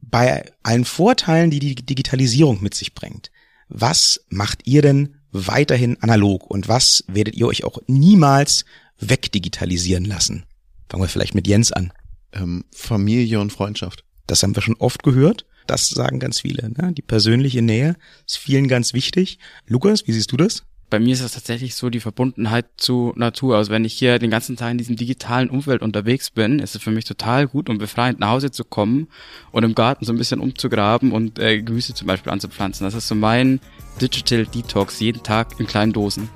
bei 0.00 0.44
allen 0.62 0.84
Vorteilen, 0.84 1.50
die 1.50 1.58
die 1.58 1.74
Digitalisierung 1.74 2.62
mit 2.62 2.74
sich 2.74 2.94
bringt, 2.94 3.30
was 3.68 4.24
macht 4.28 4.66
ihr 4.66 4.82
denn 4.82 5.16
weiterhin 5.34 6.00
analog 6.00 6.48
und 6.48 6.68
was 6.68 7.04
werdet 7.08 7.34
ihr 7.34 7.46
euch 7.46 7.64
auch 7.64 7.78
niemals 7.86 8.64
wegdigitalisieren 9.00 10.04
lassen? 10.04 10.44
Fangen 10.88 11.02
wir 11.02 11.08
vielleicht 11.08 11.34
mit 11.34 11.48
Jens 11.48 11.72
an. 11.72 11.92
Ähm, 12.32 12.64
Familie 12.72 13.40
und 13.40 13.52
Freundschaft. 13.52 14.04
Das 14.26 14.42
haben 14.42 14.54
wir 14.54 14.62
schon 14.62 14.76
oft 14.76 15.02
gehört. 15.02 15.44
Das 15.66 15.88
sagen 15.88 16.20
ganz 16.20 16.40
viele. 16.40 16.70
Ne? 16.70 16.92
Die 16.92 17.02
persönliche 17.02 17.62
Nähe 17.62 17.96
ist 18.26 18.38
vielen 18.38 18.68
ganz 18.68 18.94
wichtig. 18.94 19.38
Lukas, 19.66 20.06
wie 20.06 20.12
siehst 20.12 20.30
du 20.30 20.36
das? 20.36 20.64
Bei 20.90 21.00
mir 21.00 21.12
ist 21.12 21.24
das 21.24 21.32
tatsächlich 21.32 21.74
so 21.74 21.90
die 21.90 22.00
Verbundenheit 22.00 22.66
zu 22.76 23.12
Natur. 23.16 23.56
Also 23.56 23.72
wenn 23.72 23.84
ich 23.84 23.94
hier 23.94 24.18
den 24.18 24.30
ganzen 24.30 24.56
Tag 24.56 24.70
in 24.70 24.78
diesem 24.78 24.96
digitalen 24.96 25.50
Umfeld 25.50 25.82
unterwegs 25.82 26.30
bin, 26.30 26.58
ist 26.58 26.74
es 26.74 26.82
für 26.82 26.90
mich 26.90 27.04
total 27.04 27.48
gut 27.48 27.68
und 27.68 27.78
befreiend 27.78 28.20
nach 28.20 28.30
Hause 28.30 28.50
zu 28.50 28.64
kommen 28.64 29.08
und 29.50 29.64
im 29.64 29.74
Garten 29.74 30.04
so 30.04 30.12
ein 30.12 30.18
bisschen 30.18 30.40
umzugraben 30.40 31.12
und 31.12 31.38
äh, 31.38 31.62
Gemüse 31.62 31.94
zum 31.94 32.06
Beispiel 32.06 32.32
anzupflanzen. 32.32 32.84
Das 32.84 32.94
ist 32.94 33.08
so 33.08 33.14
mein 33.14 33.60
Digital 34.00 34.46
Detox 34.46 35.00
jeden 35.00 35.22
Tag 35.22 35.58
in 35.58 35.66
kleinen 35.66 35.92
Dosen. 35.92 36.28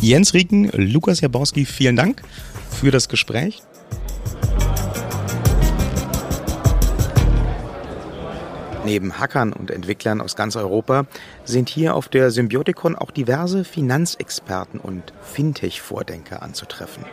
Jens 0.00 0.34
Rieken, 0.34 0.70
Lukas 0.72 1.20
Jabowski, 1.20 1.64
vielen 1.64 1.96
Dank 1.96 2.22
für 2.70 2.90
das 2.90 3.08
Gespräch. 3.08 3.62
Neben 8.86 9.18
Hackern 9.18 9.52
und 9.52 9.72
Entwicklern 9.72 10.20
aus 10.20 10.36
ganz 10.36 10.54
Europa 10.54 11.06
sind 11.44 11.68
hier 11.68 11.96
auf 11.96 12.08
der 12.08 12.30
Symbiotikon 12.30 12.94
auch 12.94 13.10
diverse 13.10 13.64
Finanzexperten 13.64 14.78
und 14.78 15.12
Fintech-Vordenker 15.22 16.40
anzutreffen. 16.40 17.04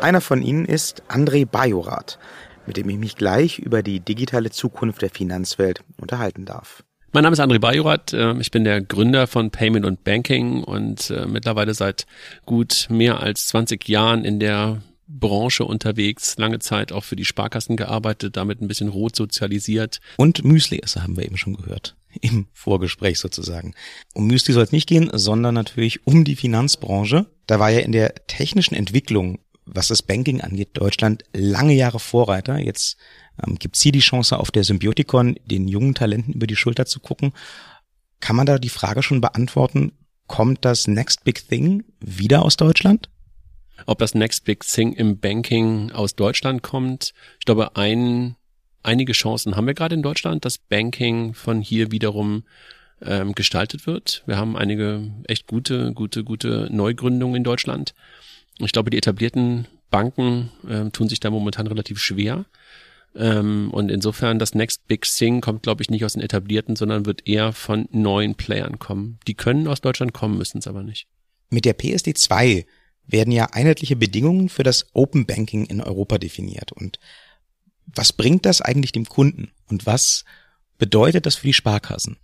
Einer 0.00 0.20
von 0.20 0.40
ihnen 0.40 0.66
ist 0.66 1.02
André 1.08 1.46
Bajorath, 1.46 2.20
mit 2.64 2.76
dem 2.76 2.88
ich 2.88 2.96
mich 2.96 3.16
gleich 3.16 3.58
über 3.58 3.82
die 3.82 3.98
digitale 3.98 4.50
Zukunft 4.50 5.02
der 5.02 5.10
Finanzwelt 5.10 5.82
unterhalten 6.00 6.44
darf. 6.44 6.84
Mein 7.12 7.24
Name 7.24 7.32
ist 7.32 7.40
André 7.40 7.58
Bajorath. 7.58 8.12
Äh, 8.12 8.38
ich 8.38 8.52
bin 8.52 8.62
der 8.62 8.80
Gründer 8.80 9.26
von 9.26 9.50
Payment 9.50 9.84
und 9.84 10.04
Banking 10.04 10.62
und 10.62 11.10
äh, 11.10 11.26
mittlerweile 11.26 11.74
seit 11.74 12.06
gut 12.46 12.86
mehr 12.88 13.18
als 13.18 13.48
20 13.48 13.88
Jahren 13.88 14.24
in 14.24 14.38
der 14.38 14.80
Branche 15.18 15.64
unterwegs, 15.64 16.36
lange 16.38 16.60
Zeit 16.60 16.92
auch 16.92 17.04
für 17.04 17.16
die 17.16 17.24
Sparkassen 17.24 17.76
gearbeitet, 17.76 18.36
damit 18.36 18.60
ein 18.60 18.68
bisschen 18.68 18.88
rot 18.88 19.16
sozialisiert. 19.16 20.00
Und 20.16 20.44
Müsli-Esser 20.44 21.02
haben 21.02 21.16
wir 21.16 21.24
eben 21.24 21.36
schon 21.36 21.56
gehört. 21.56 21.96
Im 22.20 22.46
Vorgespräch 22.52 23.18
sozusagen. 23.18 23.74
Um 24.14 24.26
Müsli 24.26 24.54
soll 24.54 24.64
es 24.64 24.72
nicht 24.72 24.88
gehen, 24.88 25.10
sondern 25.12 25.54
natürlich 25.54 26.06
um 26.06 26.24
die 26.24 26.36
Finanzbranche. 26.36 27.26
Da 27.46 27.58
war 27.58 27.70
ja 27.70 27.80
in 27.80 27.92
der 27.92 28.14
technischen 28.26 28.74
Entwicklung, 28.74 29.38
was 29.64 29.88
das 29.88 30.02
Banking 30.02 30.40
angeht, 30.40 30.70
Deutschland 30.74 31.24
lange 31.32 31.74
Jahre 31.74 32.00
Vorreiter. 32.00 32.58
Jetzt 32.58 32.96
ähm, 33.44 33.56
gibt 33.58 33.76
hier 33.76 33.92
die 33.92 34.00
Chance, 34.00 34.38
auf 34.38 34.50
der 34.50 34.64
Symbiotikon 34.64 35.36
den 35.44 35.68
jungen 35.68 35.94
Talenten 35.94 36.34
über 36.34 36.46
die 36.46 36.56
Schulter 36.56 36.86
zu 36.86 37.00
gucken. 37.00 37.32
Kann 38.20 38.36
man 38.36 38.46
da 38.46 38.58
die 38.58 38.68
Frage 38.68 39.02
schon 39.02 39.20
beantworten, 39.20 39.92
kommt 40.26 40.64
das 40.64 40.86
Next 40.86 41.24
Big 41.24 41.48
Thing 41.48 41.84
wieder 42.00 42.42
aus 42.42 42.56
Deutschland? 42.56 43.08
Ob 43.86 43.98
das 43.98 44.14
Next 44.14 44.44
Big 44.44 44.60
Thing 44.60 44.92
im 44.92 45.18
Banking 45.18 45.92
aus 45.92 46.14
Deutschland 46.14 46.62
kommt. 46.62 47.12
Ich 47.38 47.46
glaube, 47.46 47.76
ein, 47.76 48.36
einige 48.82 49.12
Chancen 49.12 49.56
haben 49.56 49.66
wir 49.66 49.74
gerade 49.74 49.94
in 49.94 50.02
Deutschland, 50.02 50.44
dass 50.44 50.58
Banking 50.58 51.34
von 51.34 51.60
hier 51.60 51.90
wiederum 51.90 52.44
ähm, 53.02 53.34
gestaltet 53.34 53.86
wird. 53.86 54.22
Wir 54.26 54.36
haben 54.36 54.56
einige 54.56 55.10
echt 55.26 55.46
gute, 55.46 55.92
gute, 55.92 56.24
gute 56.24 56.68
Neugründungen 56.70 57.36
in 57.36 57.44
Deutschland. 57.44 57.94
Ich 58.58 58.72
glaube, 58.72 58.90
die 58.90 58.98
etablierten 58.98 59.66
Banken 59.90 60.50
ähm, 60.68 60.92
tun 60.92 61.08
sich 61.08 61.20
da 61.20 61.30
momentan 61.30 61.66
relativ 61.66 61.98
schwer. 61.98 62.44
Ähm, 63.14 63.70
und 63.72 63.90
insofern 63.90 64.38
das 64.38 64.54
Next 64.54 64.86
Big 64.86 65.02
Thing 65.02 65.40
kommt, 65.40 65.62
glaube 65.62 65.82
ich, 65.82 65.90
nicht 65.90 66.04
aus 66.04 66.12
den 66.12 66.22
etablierten, 66.22 66.76
sondern 66.76 67.06
wird 67.06 67.26
eher 67.26 67.52
von 67.52 67.88
neuen 67.90 68.34
Playern 68.34 68.78
kommen. 68.78 69.18
Die 69.26 69.34
können 69.34 69.66
aus 69.66 69.80
Deutschland 69.80 70.12
kommen, 70.12 70.38
müssen 70.38 70.58
es 70.58 70.66
aber 70.66 70.82
nicht. 70.82 71.08
Mit 71.48 71.64
der 71.64 71.72
PSD 71.72 72.14
2 72.14 72.66
werden 73.12 73.32
ja 73.32 73.46
einheitliche 73.52 73.96
Bedingungen 73.96 74.48
für 74.48 74.62
das 74.62 74.86
Open 74.92 75.26
Banking 75.26 75.66
in 75.66 75.80
Europa 75.80 76.18
definiert. 76.18 76.72
Und 76.72 76.98
was 77.86 78.12
bringt 78.12 78.46
das 78.46 78.60
eigentlich 78.60 78.92
dem 78.92 79.06
Kunden? 79.06 79.50
Und 79.68 79.86
was 79.86 80.24
bedeutet 80.78 81.26
das 81.26 81.36
für 81.36 81.46
die 81.46 81.52
Sparkassen? 81.52 82.16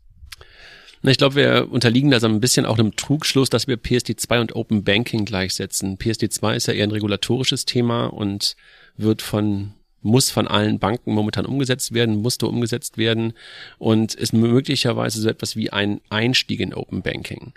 Ich 1.02 1.18
glaube, 1.18 1.36
wir 1.36 1.68
unterliegen 1.70 2.10
da 2.10 2.18
so 2.18 2.26
ein 2.26 2.40
bisschen 2.40 2.66
auch 2.66 2.78
einem 2.78 2.96
Trugschluss, 2.96 3.48
dass 3.48 3.68
wir 3.68 3.76
PSD2 3.76 4.40
und 4.40 4.56
Open 4.56 4.82
Banking 4.82 5.24
gleichsetzen. 5.24 5.98
PSD2 5.98 6.56
ist 6.56 6.66
ja 6.66 6.74
eher 6.74 6.84
ein 6.84 6.90
regulatorisches 6.90 7.64
Thema 7.64 8.06
und 8.06 8.56
wird 8.96 9.22
von 9.22 9.74
muss 10.02 10.30
von 10.30 10.46
allen 10.46 10.78
Banken 10.78 11.12
momentan 11.12 11.46
umgesetzt 11.46 11.92
werden, 11.92 12.22
musste 12.22 12.46
umgesetzt 12.46 12.96
werden 12.96 13.32
und 13.78 14.14
ist 14.14 14.32
möglicherweise 14.32 15.20
so 15.20 15.28
etwas 15.28 15.56
wie 15.56 15.70
ein 15.70 16.00
Einstieg 16.10 16.60
in 16.60 16.72
Open 16.72 17.02
Banking. 17.02 17.52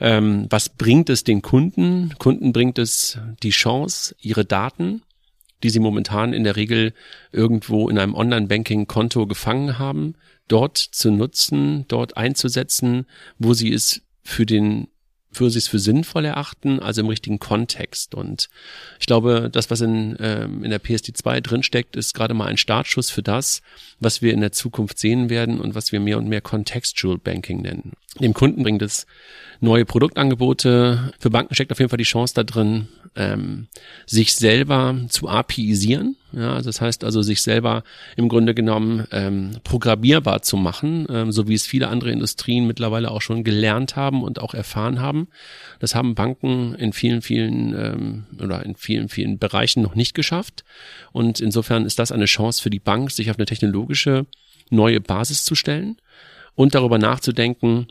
Ähm, 0.00 0.46
was 0.50 0.68
bringt 0.68 1.10
es 1.10 1.24
den 1.24 1.42
Kunden? 1.42 2.14
Kunden 2.18 2.52
bringt 2.52 2.78
es 2.78 3.18
die 3.42 3.50
Chance, 3.50 4.14
ihre 4.20 4.44
Daten, 4.44 5.02
die 5.62 5.70
sie 5.70 5.80
momentan 5.80 6.32
in 6.32 6.44
der 6.44 6.56
Regel 6.56 6.92
irgendwo 7.32 7.88
in 7.88 7.98
einem 7.98 8.14
Online-Banking-Konto 8.14 9.26
gefangen 9.26 9.78
haben, 9.78 10.14
dort 10.48 10.78
zu 10.78 11.10
nutzen, 11.10 11.86
dort 11.88 12.16
einzusetzen, 12.16 13.06
wo 13.38 13.54
sie 13.54 13.72
es 13.72 14.02
für 14.22 14.46
den 14.46 14.88
für 15.34 15.46
es 15.46 15.68
für 15.68 15.78
sinnvoll 15.78 16.24
erachten, 16.24 16.80
also 16.80 17.00
im 17.00 17.08
richtigen 17.08 17.38
Kontext. 17.38 18.14
Und 18.14 18.48
ich 19.00 19.06
glaube, 19.06 19.50
das, 19.52 19.70
was 19.70 19.80
in, 19.80 20.16
ähm, 20.20 20.64
in 20.64 20.70
der 20.70 20.80
PSD2 20.80 21.40
drinsteckt, 21.40 21.96
ist 21.96 22.14
gerade 22.14 22.34
mal 22.34 22.46
ein 22.46 22.56
Startschuss 22.56 23.10
für 23.10 23.22
das, 23.22 23.62
was 24.00 24.22
wir 24.22 24.32
in 24.32 24.40
der 24.40 24.52
Zukunft 24.52 24.98
sehen 24.98 25.30
werden 25.30 25.60
und 25.60 25.74
was 25.74 25.92
wir 25.92 26.00
mehr 26.00 26.18
und 26.18 26.28
mehr 26.28 26.40
Contextual 26.40 27.18
Banking 27.18 27.62
nennen. 27.62 27.92
Dem 28.20 28.34
Kunden 28.34 28.62
bringt 28.62 28.82
es 28.82 29.06
neue 29.60 29.84
Produktangebote. 29.84 31.12
Für 31.18 31.30
Banken 31.30 31.54
steckt 31.54 31.72
auf 31.72 31.78
jeden 31.78 31.88
Fall 31.88 31.98
die 31.98 32.04
Chance 32.04 32.34
da 32.34 32.44
drin, 32.44 32.88
ähm, 33.16 33.66
sich 34.06 34.34
selber 34.34 34.96
zu 35.08 35.28
APIisieren. 35.28 36.16
Ja, 36.36 36.60
das 36.60 36.80
heißt 36.80 37.04
also, 37.04 37.22
sich 37.22 37.42
selber 37.42 37.84
im 38.16 38.28
Grunde 38.28 38.54
genommen 38.54 39.06
ähm, 39.12 39.52
programmierbar 39.62 40.42
zu 40.42 40.56
machen, 40.56 41.06
ähm, 41.08 41.32
so 41.32 41.46
wie 41.48 41.54
es 41.54 41.66
viele 41.66 41.88
andere 41.88 42.10
Industrien 42.10 42.66
mittlerweile 42.66 43.10
auch 43.10 43.22
schon 43.22 43.44
gelernt 43.44 43.94
haben 43.94 44.22
und 44.22 44.40
auch 44.40 44.54
erfahren 44.54 45.00
haben. 45.00 45.28
Das 45.78 45.94
haben 45.94 46.14
Banken 46.14 46.74
in 46.74 46.92
vielen, 46.92 47.22
vielen 47.22 47.74
ähm, 47.74 48.26
oder 48.42 48.64
in 48.64 48.74
vielen, 48.74 49.08
vielen 49.08 49.38
Bereichen 49.38 49.82
noch 49.82 49.94
nicht 49.94 50.14
geschafft. 50.14 50.64
Und 51.12 51.40
insofern 51.40 51.84
ist 51.84 51.98
das 51.98 52.10
eine 52.10 52.24
Chance 52.24 52.62
für 52.62 52.70
die 52.70 52.80
Bank, 52.80 53.10
sich 53.10 53.30
auf 53.30 53.38
eine 53.38 53.46
technologische 53.46 54.26
neue 54.70 55.00
Basis 55.00 55.44
zu 55.44 55.54
stellen 55.54 55.98
und 56.54 56.74
darüber 56.74 56.98
nachzudenken, 56.98 57.88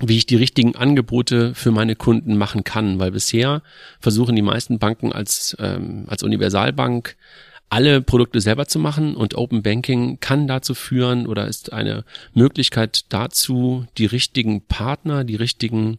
wie 0.00 0.18
ich 0.18 0.26
die 0.26 0.36
richtigen 0.36 0.76
Angebote 0.76 1.54
für 1.54 1.70
meine 1.70 1.96
Kunden 1.96 2.36
machen 2.36 2.64
kann, 2.64 2.98
weil 2.98 3.12
bisher 3.12 3.62
versuchen 3.98 4.36
die 4.36 4.42
meisten 4.42 4.78
Banken 4.78 5.12
als, 5.12 5.56
ähm, 5.58 6.04
als 6.08 6.22
Universalbank 6.22 7.16
alle 7.68 8.00
Produkte 8.00 8.40
selber 8.40 8.66
zu 8.66 8.78
machen 8.78 9.16
und 9.16 9.34
Open 9.34 9.62
Banking 9.62 10.20
kann 10.20 10.46
dazu 10.46 10.74
führen 10.74 11.26
oder 11.26 11.48
ist 11.48 11.72
eine 11.72 12.04
Möglichkeit 12.32 13.06
dazu, 13.08 13.86
die 13.98 14.06
richtigen 14.06 14.62
Partner, 14.62 15.24
die 15.24 15.36
richtigen 15.36 15.98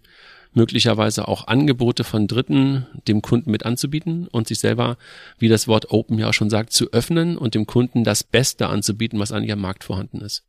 möglicherweise 0.53 1.27
auch 1.27 1.47
Angebote 1.47 2.03
von 2.03 2.27
Dritten 2.27 2.87
dem 3.07 3.21
Kunden 3.21 3.51
mit 3.51 3.65
anzubieten 3.65 4.27
und 4.27 4.47
sich 4.47 4.59
selber, 4.59 4.97
wie 5.37 5.49
das 5.49 5.67
Wort 5.67 5.91
Open 5.91 6.17
ja 6.17 6.29
auch 6.29 6.33
schon 6.33 6.49
sagt, 6.49 6.73
zu 6.73 6.91
öffnen 6.91 7.37
und 7.37 7.53
dem 7.53 7.65
Kunden 7.67 8.03
das 8.03 8.23
Beste 8.23 8.67
anzubieten, 8.67 9.19
was 9.19 9.31
an 9.31 9.43
ihrem 9.43 9.61
Markt 9.61 9.83
vorhanden 9.83 10.21
ist. 10.21 10.43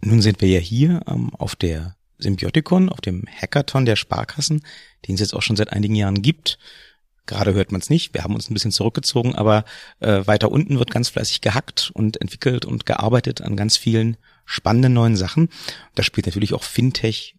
Nun 0.00 0.20
sind 0.20 0.40
wir 0.40 0.48
ja 0.48 0.58
hier 0.58 1.02
ähm, 1.06 1.30
auf 1.34 1.56
der 1.56 1.96
Symbiotikon, 2.18 2.88
auf 2.88 3.00
dem 3.00 3.24
Hackathon 3.26 3.84
der 3.86 3.96
Sparkassen, 3.96 4.62
den 5.06 5.14
es 5.14 5.20
jetzt 5.20 5.34
auch 5.34 5.42
schon 5.42 5.56
seit 5.56 5.72
einigen 5.72 5.94
Jahren 5.94 6.20
gibt. 6.20 6.58
Gerade 7.26 7.54
hört 7.54 7.72
man 7.72 7.80
es 7.80 7.88
nicht, 7.88 8.12
wir 8.12 8.22
haben 8.22 8.34
uns 8.34 8.50
ein 8.50 8.54
bisschen 8.54 8.72
zurückgezogen, 8.72 9.34
aber 9.34 9.64
äh, 10.00 10.26
weiter 10.26 10.52
unten 10.52 10.78
wird 10.78 10.90
ganz 10.90 11.08
fleißig 11.08 11.40
gehackt 11.40 11.90
und 11.94 12.20
entwickelt 12.20 12.66
und 12.66 12.84
gearbeitet 12.84 13.40
an 13.40 13.56
ganz 13.56 13.78
vielen 13.78 14.18
spannenden 14.44 14.92
neuen 14.92 15.16
Sachen. 15.16 15.48
Da 15.94 16.02
spielt 16.02 16.26
natürlich 16.26 16.52
auch 16.52 16.62
Fintech 16.62 17.36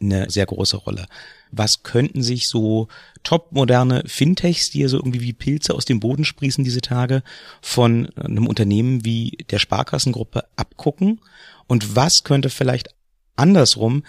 eine 0.00 0.30
sehr 0.30 0.46
große 0.46 0.76
Rolle. 0.76 1.06
Was 1.50 1.82
könnten 1.82 2.22
sich 2.22 2.48
so 2.48 2.88
topmoderne 3.22 4.04
Fintechs, 4.06 4.70
die 4.70 4.80
ja 4.80 4.88
so 4.88 4.98
irgendwie 4.98 5.20
wie 5.20 5.32
Pilze 5.32 5.74
aus 5.74 5.84
dem 5.84 6.00
Boden 6.00 6.24
sprießen 6.24 6.64
diese 6.64 6.80
Tage, 6.80 7.22
von 7.60 8.10
einem 8.16 8.46
Unternehmen 8.46 9.04
wie 9.04 9.38
der 9.50 9.58
Sparkassengruppe 9.58 10.44
abgucken? 10.56 11.20
Und 11.66 11.96
was 11.96 12.24
könnte 12.24 12.50
vielleicht 12.50 12.88
andersrum 13.36 14.04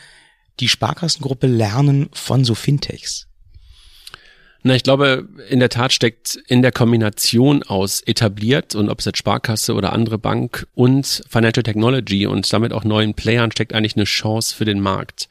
die 0.60 0.70
Sparkassengruppe 0.70 1.48
lernen 1.48 2.10
von 2.14 2.46
so 2.46 2.56
Fintechs? 2.56 3.28
Na, 4.68 4.74
ich 4.74 4.82
glaube, 4.82 5.30
in 5.48 5.60
der 5.60 5.70
Tat 5.70 5.94
steckt 5.94 6.40
in 6.48 6.64
der 6.64 6.72
Kombination 6.72 7.62
aus 7.62 8.02
etabliert 8.02 8.74
und 8.74 8.90
ob 8.90 8.98
es 8.98 9.06
jetzt 9.06 9.20
Sparkasse 9.20 9.76
oder 9.76 9.94
andere 9.94 10.18
Bank 10.18 10.66
und 10.74 11.22
Financial 11.30 11.62
Technology 11.62 12.26
und 12.26 12.52
damit 12.52 12.74
auch 12.74 12.84
neuen 12.84 13.14
Playern 13.14 13.52
steckt 13.52 13.76
eigentlich 13.76 13.96
eine 13.96 14.06
Chance 14.06 14.56
für 14.56 14.66
den 14.66 14.80
Markt. 14.80 15.30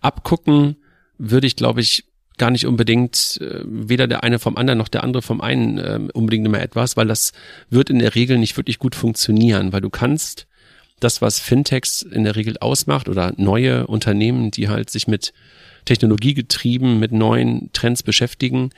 Abgucken 0.00 0.76
würde 1.18 1.48
ich, 1.48 1.56
glaube 1.56 1.80
ich, 1.80 2.04
gar 2.36 2.52
nicht 2.52 2.68
unbedingt 2.68 3.40
äh, 3.40 3.64
weder 3.64 4.06
der 4.06 4.22
eine 4.22 4.38
vom 4.38 4.56
anderen 4.56 4.78
noch 4.78 4.86
der 4.86 5.02
andere 5.02 5.22
vom 5.22 5.40
einen 5.40 5.78
äh, 5.78 5.98
unbedingt 6.12 6.46
immer 6.46 6.60
etwas, 6.60 6.96
weil 6.96 7.08
das 7.08 7.32
wird 7.70 7.90
in 7.90 7.98
der 7.98 8.14
Regel 8.14 8.38
nicht 8.38 8.56
wirklich 8.56 8.78
gut 8.78 8.94
funktionieren, 8.94 9.72
weil 9.72 9.80
du 9.80 9.90
kannst 9.90 10.46
das, 11.00 11.20
was 11.20 11.40
Fintechs 11.40 12.02
in 12.02 12.22
der 12.22 12.36
Regel 12.36 12.58
ausmacht 12.58 13.08
oder 13.08 13.32
neue 13.38 13.88
Unternehmen, 13.88 14.52
die 14.52 14.68
halt 14.68 14.88
sich 14.88 15.08
mit 15.08 15.32
Technologie 15.88 16.34
getrieben, 16.34 16.98
mit 16.98 17.12
neuen 17.12 17.70
Trends 17.72 18.02
beschäftigen, 18.02 18.70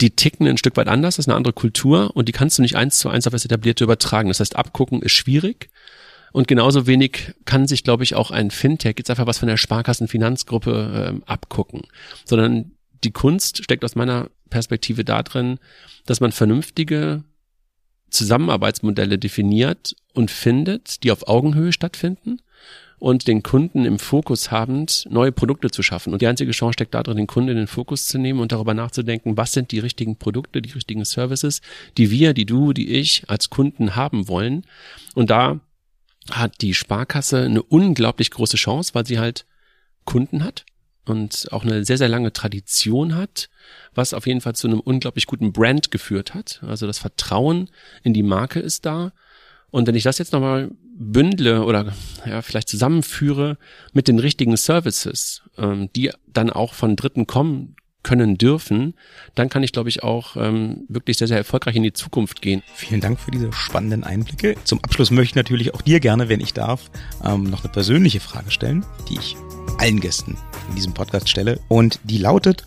die 0.00 0.10
ticken 0.10 0.46
ein 0.46 0.56
Stück 0.56 0.76
weit 0.76 0.88
anders, 0.88 1.16
das 1.16 1.24
ist 1.24 1.28
eine 1.28 1.36
andere 1.36 1.52
Kultur 1.52 2.10
und 2.14 2.28
die 2.28 2.32
kannst 2.32 2.58
du 2.58 2.62
nicht 2.62 2.76
eins 2.76 2.98
zu 2.98 3.08
eins 3.08 3.26
auf 3.26 3.32
das 3.32 3.44
Etablierte 3.44 3.84
übertragen. 3.84 4.28
Das 4.28 4.40
heißt, 4.40 4.56
abgucken 4.56 5.02
ist 5.02 5.12
schwierig. 5.12 5.70
Und 6.32 6.46
genauso 6.46 6.86
wenig 6.86 7.34
kann 7.44 7.66
sich, 7.66 7.82
glaube 7.82 8.04
ich, 8.04 8.14
auch 8.14 8.30
ein 8.30 8.50
Fintech 8.50 8.94
jetzt 8.98 9.10
einfach 9.10 9.26
was 9.26 9.38
von 9.38 9.48
der 9.48 9.56
Sparkassenfinanzgruppe 9.56 11.08
ähm, 11.08 11.22
abgucken, 11.26 11.82
sondern 12.24 12.72
die 13.02 13.10
Kunst 13.10 13.64
steckt 13.64 13.84
aus 13.84 13.96
meiner 13.96 14.28
Perspektive 14.48 15.04
darin, 15.04 15.58
dass 16.06 16.20
man 16.20 16.32
vernünftige 16.32 17.24
Zusammenarbeitsmodelle 18.10 19.18
definiert 19.18 19.96
und 20.14 20.30
findet, 20.30 21.02
die 21.02 21.10
auf 21.10 21.26
Augenhöhe 21.28 21.72
stattfinden 21.72 22.40
und 23.00 23.26
den 23.26 23.42
Kunden 23.42 23.86
im 23.86 23.98
Fokus 23.98 24.50
habend 24.50 25.06
neue 25.10 25.32
Produkte 25.32 25.70
zu 25.70 25.82
schaffen. 25.82 26.12
Und 26.12 26.20
die 26.22 26.26
einzige 26.26 26.52
Chance 26.52 26.74
steckt 26.74 26.94
darin, 26.94 27.16
den 27.16 27.26
Kunden 27.26 27.48
in 27.48 27.56
den 27.56 27.66
Fokus 27.66 28.06
zu 28.06 28.18
nehmen 28.18 28.40
und 28.40 28.52
darüber 28.52 28.74
nachzudenken, 28.74 29.38
was 29.38 29.52
sind 29.52 29.72
die 29.72 29.78
richtigen 29.78 30.16
Produkte, 30.16 30.60
die 30.60 30.70
richtigen 30.70 31.04
Services, 31.06 31.62
die 31.96 32.10
wir, 32.10 32.34
die 32.34 32.44
du, 32.44 32.74
die 32.74 32.90
ich 32.90 33.24
als 33.26 33.48
Kunden 33.48 33.96
haben 33.96 34.28
wollen. 34.28 34.64
Und 35.14 35.30
da 35.30 35.60
hat 36.30 36.60
die 36.60 36.74
Sparkasse 36.74 37.40
eine 37.42 37.62
unglaublich 37.62 38.30
große 38.30 38.58
Chance, 38.58 38.94
weil 38.94 39.06
sie 39.06 39.18
halt 39.18 39.46
Kunden 40.04 40.44
hat 40.44 40.66
und 41.06 41.48
auch 41.52 41.64
eine 41.64 41.86
sehr, 41.86 41.96
sehr 41.96 42.08
lange 42.08 42.34
Tradition 42.34 43.16
hat, 43.16 43.48
was 43.94 44.12
auf 44.12 44.26
jeden 44.26 44.42
Fall 44.42 44.54
zu 44.54 44.68
einem 44.68 44.80
unglaublich 44.80 45.26
guten 45.26 45.52
Brand 45.52 45.90
geführt 45.90 46.34
hat. 46.34 46.60
Also 46.66 46.86
das 46.86 46.98
Vertrauen 46.98 47.70
in 48.02 48.12
die 48.12 48.22
Marke 48.22 48.60
ist 48.60 48.84
da. 48.84 49.12
Und 49.70 49.86
wenn 49.86 49.94
ich 49.94 50.02
das 50.02 50.18
jetzt 50.18 50.34
nochmal 50.34 50.70
bündle 51.00 51.64
oder 51.64 51.92
ja, 52.26 52.42
vielleicht 52.42 52.68
zusammenführe 52.68 53.56
mit 53.92 54.06
den 54.06 54.18
richtigen 54.18 54.56
Services, 54.56 55.42
ähm, 55.56 55.88
die 55.96 56.10
dann 56.26 56.50
auch 56.50 56.74
von 56.74 56.94
Dritten 56.94 57.26
kommen 57.26 57.74
können 58.02 58.38
dürfen, 58.38 58.94
dann 59.34 59.48
kann 59.48 59.62
ich, 59.62 59.72
glaube 59.72 59.88
ich, 59.88 60.02
auch 60.02 60.36
ähm, 60.36 60.84
wirklich 60.88 61.18
sehr, 61.18 61.28
sehr 61.28 61.38
erfolgreich 61.38 61.76
in 61.76 61.82
die 61.82 61.92
Zukunft 61.92 62.40
gehen. 62.40 62.62
Vielen 62.74 63.00
Dank 63.00 63.18
für 63.18 63.30
diese 63.30 63.52
spannenden 63.52 64.04
Einblicke. 64.04 64.56
Zum 64.64 64.82
Abschluss 64.82 65.10
möchte 65.10 65.32
ich 65.32 65.36
natürlich 65.36 65.74
auch 65.74 65.82
dir 65.82 66.00
gerne, 66.00 66.28
wenn 66.28 66.40
ich 66.40 66.54
darf, 66.54 66.90
ähm, 67.24 67.44
noch 67.44 67.64
eine 67.64 67.72
persönliche 67.72 68.20
Frage 68.20 68.50
stellen, 68.50 68.84
die 69.08 69.18
ich 69.18 69.36
allen 69.78 70.00
Gästen 70.00 70.36
in 70.68 70.76
diesem 70.76 70.94
Podcast 70.94 71.28
stelle. 71.28 71.60
Und 71.68 72.00
die 72.04 72.18
lautet, 72.18 72.64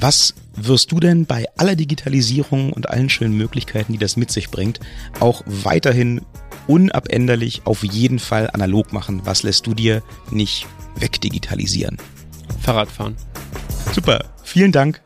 was 0.00 0.34
wirst 0.56 0.92
du 0.92 1.00
denn 1.00 1.26
bei 1.26 1.46
aller 1.56 1.76
Digitalisierung 1.76 2.72
und 2.72 2.88
allen 2.88 3.10
schönen 3.10 3.36
Möglichkeiten, 3.36 3.92
die 3.92 3.98
das 3.98 4.16
mit 4.16 4.30
sich 4.30 4.50
bringt, 4.50 4.80
auch 5.20 5.42
weiterhin 5.46 6.20
unabänderlich 6.66 7.62
auf 7.64 7.84
jeden 7.84 8.18
Fall 8.18 8.50
analog 8.52 8.92
machen? 8.92 9.22
Was 9.24 9.42
lässt 9.42 9.66
du 9.66 9.74
dir 9.74 10.02
nicht 10.30 10.66
wegdigitalisieren? 10.96 11.98
Fahrradfahren. 12.60 13.16
Super, 13.92 14.24
vielen 14.42 14.72
Dank. 14.72 15.00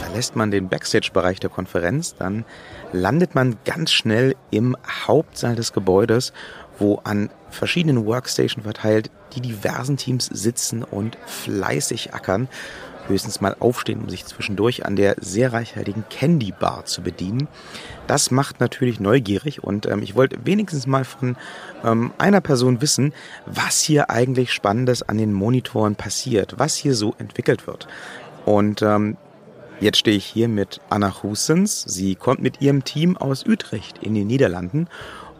Verlässt 0.00 0.36
man 0.36 0.50
den 0.50 0.68
Backstage-Bereich 0.68 1.40
der 1.40 1.50
Konferenz, 1.50 2.14
dann 2.14 2.44
landet 2.92 3.34
man 3.34 3.56
ganz 3.64 3.92
schnell 3.92 4.34
im 4.50 4.76
Hauptsaal 5.06 5.56
des 5.56 5.72
Gebäudes, 5.72 6.32
wo 6.78 7.00
an 7.04 7.30
verschiedenen 7.50 8.06
Workstations 8.06 8.64
verteilt 8.64 9.10
die 9.34 9.40
diversen 9.40 9.96
Teams 9.96 10.26
sitzen 10.26 10.82
und 10.82 11.18
fleißig 11.26 12.14
ackern 12.14 12.48
höchstens 13.08 13.40
mal 13.40 13.56
aufstehen, 13.58 14.00
um 14.02 14.08
sich 14.08 14.24
zwischendurch 14.26 14.84
an 14.86 14.96
der 14.96 15.16
sehr 15.20 15.52
reichhaltigen 15.52 16.04
Candy 16.08 16.52
Bar 16.52 16.84
zu 16.84 17.02
bedienen. 17.02 17.48
Das 18.06 18.30
macht 18.30 18.60
natürlich 18.60 19.00
neugierig 19.00 19.62
und 19.62 19.86
ähm, 19.86 20.02
ich 20.02 20.14
wollte 20.14 20.38
wenigstens 20.44 20.86
mal 20.86 21.04
von 21.04 21.36
ähm, 21.84 22.12
einer 22.18 22.40
Person 22.40 22.80
wissen, 22.80 23.12
was 23.46 23.80
hier 23.80 24.10
eigentlich 24.10 24.52
Spannendes 24.52 25.02
an 25.02 25.18
den 25.18 25.32
Monitoren 25.32 25.96
passiert, 25.96 26.54
was 26.58 26.76
hier 26.76 26.94
so 26.94 27.14
entwickelt 27.18 27.66
wird. 27.66 27.88
Und 28.44 28.82
ähm, 28.82 29.16
Jetzt 29.78 29.98
stehe 29.98 30.16
ich 30.16 30.24
hier 30.24 30.48
mit 30.48 30.80
Anna 30.88 31.22
Husens. 31.22 31.82
Sie 31.82 32.14
kommt 32.14 32.40
mit 32.40 32.62
ihrem 32.62 32.84
Team 32.84 33.18
aus 33.18 33.44
Utrecht 33.46 33.98
in 33.98 34.14
den 34.14 34.26
Niederlanden 34.26 34.88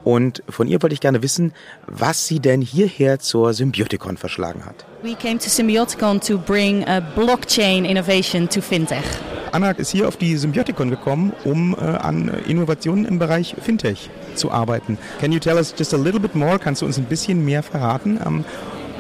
und 0.06 0.44
von 0.48 0.68
ihr 0.68 0.80
wollte 0.82 0.94
ich 0.94 1.00
gerne 1.00 1.20
wissen, 1.24 1.52
was 1.88 2.28
sie 2.28 2.38
denn 2.38 2.62
hierher 2.62 3.18
zur 3.18 3.52
Symbioticon 3.52 4.16
verschlagen 4.16 4.64
hat. 4.64 4.86
We 5.02 5.16
came 5.16 5.38
to 5.38 5.48
Symbioticon 5.48 6.20
to 6.20 6.38
bring 6.38 6.86
a 6.86 7.00
blockchain 7.00 7.84
innovation 7.84 8.48
to 8.48 8.60
fintech. 8.60 9.02
Anna 9.50 9.72
ist 9.72 9.90
hier 9.90 10.06
auf 10.06 10.16
die 10.16 10.36
Symbioticon 10.36 10.90
gekommen, 10.90 11.32
um 11.42 11.74
äh, 11.74 11.80
an 11.80 12.30
Innovationen 12.46 13.04
im 13.04 13.18
Bereich 13.18 13.56
Fintech 13.60 14.08
zu 14.36 14.52
arbeiten. 14.52 14.96
Can 15.18 15.32
you 15.32 15.40
tell 15.40 15.56
us 15.56 15.74
just 15.76 15.92
a 15.92 15.96
little 15.96 16.20
bit 16.20 16.36
more? 16.36 16.60
Kannst 16.60 16.82
du 16.82 16.86
uns 16.86 16.98
ein 16.98 17.06
bisschen 17.06 17.44
mehr 17.44 17.64
verraten? 17.64 18.20
Ähm, 18.24 18.44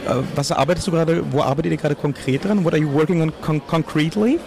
äh, 0.06 0.14
was 0.34 0.50
arbeitest 0.50 0.88
du 0.88 0.90
gerade, 0.90 1.22
wo 1.30 1.40
arbeitet 1.40 1.70
ihr 1.70 1.78
gerade 1.78 1.94
konkret 1.94 2.44
dran? 2.44 2.64
What 2.64 2.72
are 2.72 2.82
you 2.82 2.92
working 2.92 3.22
on 3.22 3.32
con 3.42 3.64
concretely? 3.68 4.40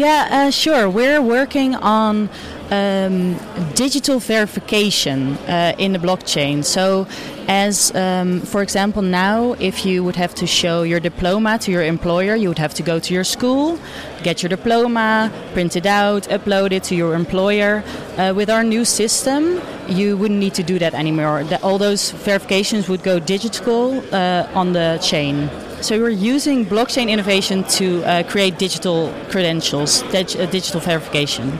Yeah, 0.00 0.48
uh, 0.48 0.50
sure. 0.50 0.88
We're 0.88 1.22
working 1.22 1.76
on 1.76 2.28
um, 2.70 3.36
digital 3.74 4.18
verification 4.18 5.36
uh, 5.48 5.74
in 5.78 5.92
the 5.92 5.98
blockchain. 5.98 6.64
So, 6.64 7.06
as 7.48 7.94
um, 7.94 8.40
for 8.42 8.62
example, 8.62 9.02
now 9.02 9.54
if 9.54 9.84
you 9.84 10.04
would 10.04 10.16
have 10.16 10.34
to 10.36 10.46
show 10.46 10.82
your 10.82 11.00
diploma 11.00 11.58
to 11.58 11.72
your 11.72 11.82
employer, 11.82 12.34
you 12.36 12.48
would 12.48 12.58
have 12.58 12.74
to 12.74 12.82
go 12.82 12.98
to 13.00 13.14
your 13.14 13.24
school, 13.24 13.78
get 14.22 14.42
your 14.42 14.48
diploma, 14.48 15.32
print 15.52 15.74
it 15.74 15.86
out, 15.86 16.22
upload 16.24 16.72
it 16.72 16.84
to 16.84 16.94
your 16.94 17.14
employer. 17.14 17.82
Uh, 18.16 18.32
with 18.36 18.50
our 18.50 18.62
new 18.62 18.84
system, 18.84 19.60
you 19.88 20.16
wouldn't 20.16 20.38
need 20.38 20.54
to 20.54 20.62
do 20.62 20.78
that 20.78 20.94
anymore. 20.94 21.44
All 21.62 21.78
those 21.78 22.12
verifications 22.12 22.88
would 22.88 23.02
go 23.02 23.18
digital 23.18 24.02
uh, 24.14 24.48
on 24.54 24.72
the 24.72 24.98
chain. 25.02 25.50
So 25.82 25.98
we're 25.98 26.10
using 26.10 26.66
blockchain 26.66 27.08
innovation 27.08 27.64
to 27.64 28.04
uh, 28.04 28.22
create 28.24 28.58
digital 28.58 29.12
credentials, 29.30 30.02
uh, 30.02 30.22
digital 30.50 30.80
verification. 30.80 31.58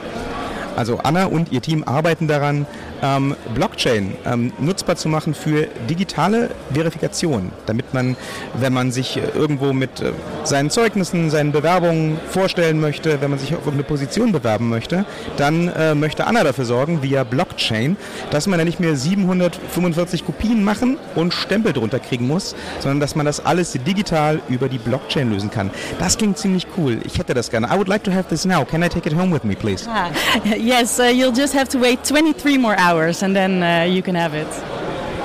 Also 0.75 0.99
Anna 0.99 1.25
und 1.25 1.51
ihr 1.51 1.61
Team 1.61 1.83
arbeiten 1.83 2.27
daran, 2.27 2.65
ähm, 3.01 3.35
Blockchain 3.53 4.13
ähm, 4.25 4.53
nutzbar 4.59 4.95
zu 4.95 5.09
machen 5.09 5.33
für 5.33 5.67
digitale 5.89 6.49
Verifikation, 6.73 7.51
damit 7.65 7.93
man, 7.93 8.15
wenn 8.55 8.73
man 8.73 8.91
sich 8.91 9.17
äh, 9.17 9.21
irgendwo 9.35 9.73
mit 9.73 10.01
äh, 10.01 10.11
seinen 10.43 10.69
Zeugnissen, 10.69 11.29
seinen 11.29 11.51
Bewerbungen 11.51 12.19
vorstellen 12.29 12.79
möchte, 12.79 13.21
wenn 13.21 13.29
man 13.29 13.39
sich 13.39 13.53
auf 13.53 13.59
irgendeine 13.59 13.83
Position 13.83 14.31
bewerben 14.31 14.69
möchte, 14.69 15.05
dann 15.37 15.67
äh, 15.69 15.95
möchte 15.95 16.27
Anna 16.27 16.43
dafür 16.43 16.65
sorgen, 16.65 17.01
via 17.01 17.23
Blockchain, 17.23 17.97
dass 18.29 18.47
man 18.47 18.59
ja 18.59 18.65
nicht 18.65 18.79
mehr 18.79 18.95
745 18.95 20.25
Kopien 20.25 20.63
machen 20.63 20.97
und 21.15 21.33
Stempel 21.33 21.73
drunter 21.73 21.99
kriegen 21.99 22.27
muss, 22.27 22.55
sondern 22.79 22.99
dass 22.99 23.15
man 23.15 23.25
das 23.25 23.43
alles 23.45 23.71
digital 23.71 24.39
über 24.49 24.69
die 24.69 24.77
Blockchain 24.77 25.31
lösen 25.31 25.49
kann. 25.49 25.71
Das 25.99 26.17
klingt 26.17 26.37
ziemlich 26.37 26.67
cool. 26.77 26.99
Ich 27.05 27.17
hätte 27.17 27.33
das 27.33 27.49
gerne. 27.49 27.67
I 27.67 27.77
would 27.77 27.87
like 27.87 28.03
to 28.03 28.11
have 28.11 28.29
this 28.29 28.45
now. 28.45 28.63
Can 28.65 28.83
I 28.83 28.89
take 28.89 29.09
it 29.09 29.15
home 29.15 29.33
with 29.33 29.43
me, 29.43 29.55
please? 29.55 29.87
Ah, 29.89 30.09
yes, 30.57 30.99
uh, 30.99 31.03
you'll 31.03 31.35
just 31.35 31.55
have 31.55 31.69
to 31.69 31.79
wait 31.79 32.03
23 32.03 32.57
more 32.57 32.75
hours 32.77 32.90
hours 32.91 33.23
and 33.23 33.35
then 33.35 33.63
uh, 33.63 33.83
you 33.83 34.01
can 34.01 34.15
have 34.15 34.37
it. 34.37 34.47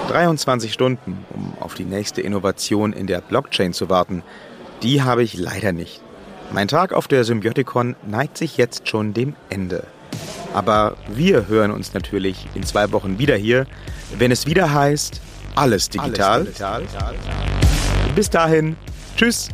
23 0.09 0.73
Stunden, 0.73 1.25
um 1.35 1.55
auf 1.61 1.75
die 1.75 1.85
nächste 1.85 2.21
Innovation 2.21 2.93
in 2.93 3.07
der 3.07 3.21
Blockchain 3.21 3.73
zu 3.73 3.89
warten, 3.89 4.23
die 4.83 5.03
habe 5.03 5.23
ich 5.23 5.35
leider 5.37 5.73
nicht. 5.73 6.01
Mein 6.53 6.69
Tag 6.69 6.93
auf 6.93 7.09
der 7.09 7.25
Symbioticon 7.25 7.97
neigt 8.07 8.39
sich 8.39 8.57
jetzt 8.57 8.89
schon 8.89 9.15
dem 9.15 9.35
Ende. 9.51 9.85
Aber 10.55 10.97
wir 11.09 11.49
hören 11.49 11.73
uns 11.73 11.93
natürlich 11.93 12.47
in 12.55 12.63
zwei 12.63 12.93
Wochen 12.93 13.19
wieder 13.19 13.37
hier, 13.37 13.67
wenn 14.17 14.31
es 14.31 14.47
wieder 14.47 14.73
heißt, 14.73 15.21
alles 15.57 15.89
digital. 15.89 16.41
Alles 16.41 16.47
digital. 16.55 16.85
Bis 18.15 18.31
dahin, 18.31 18.77
tschüss. 19.17 19.49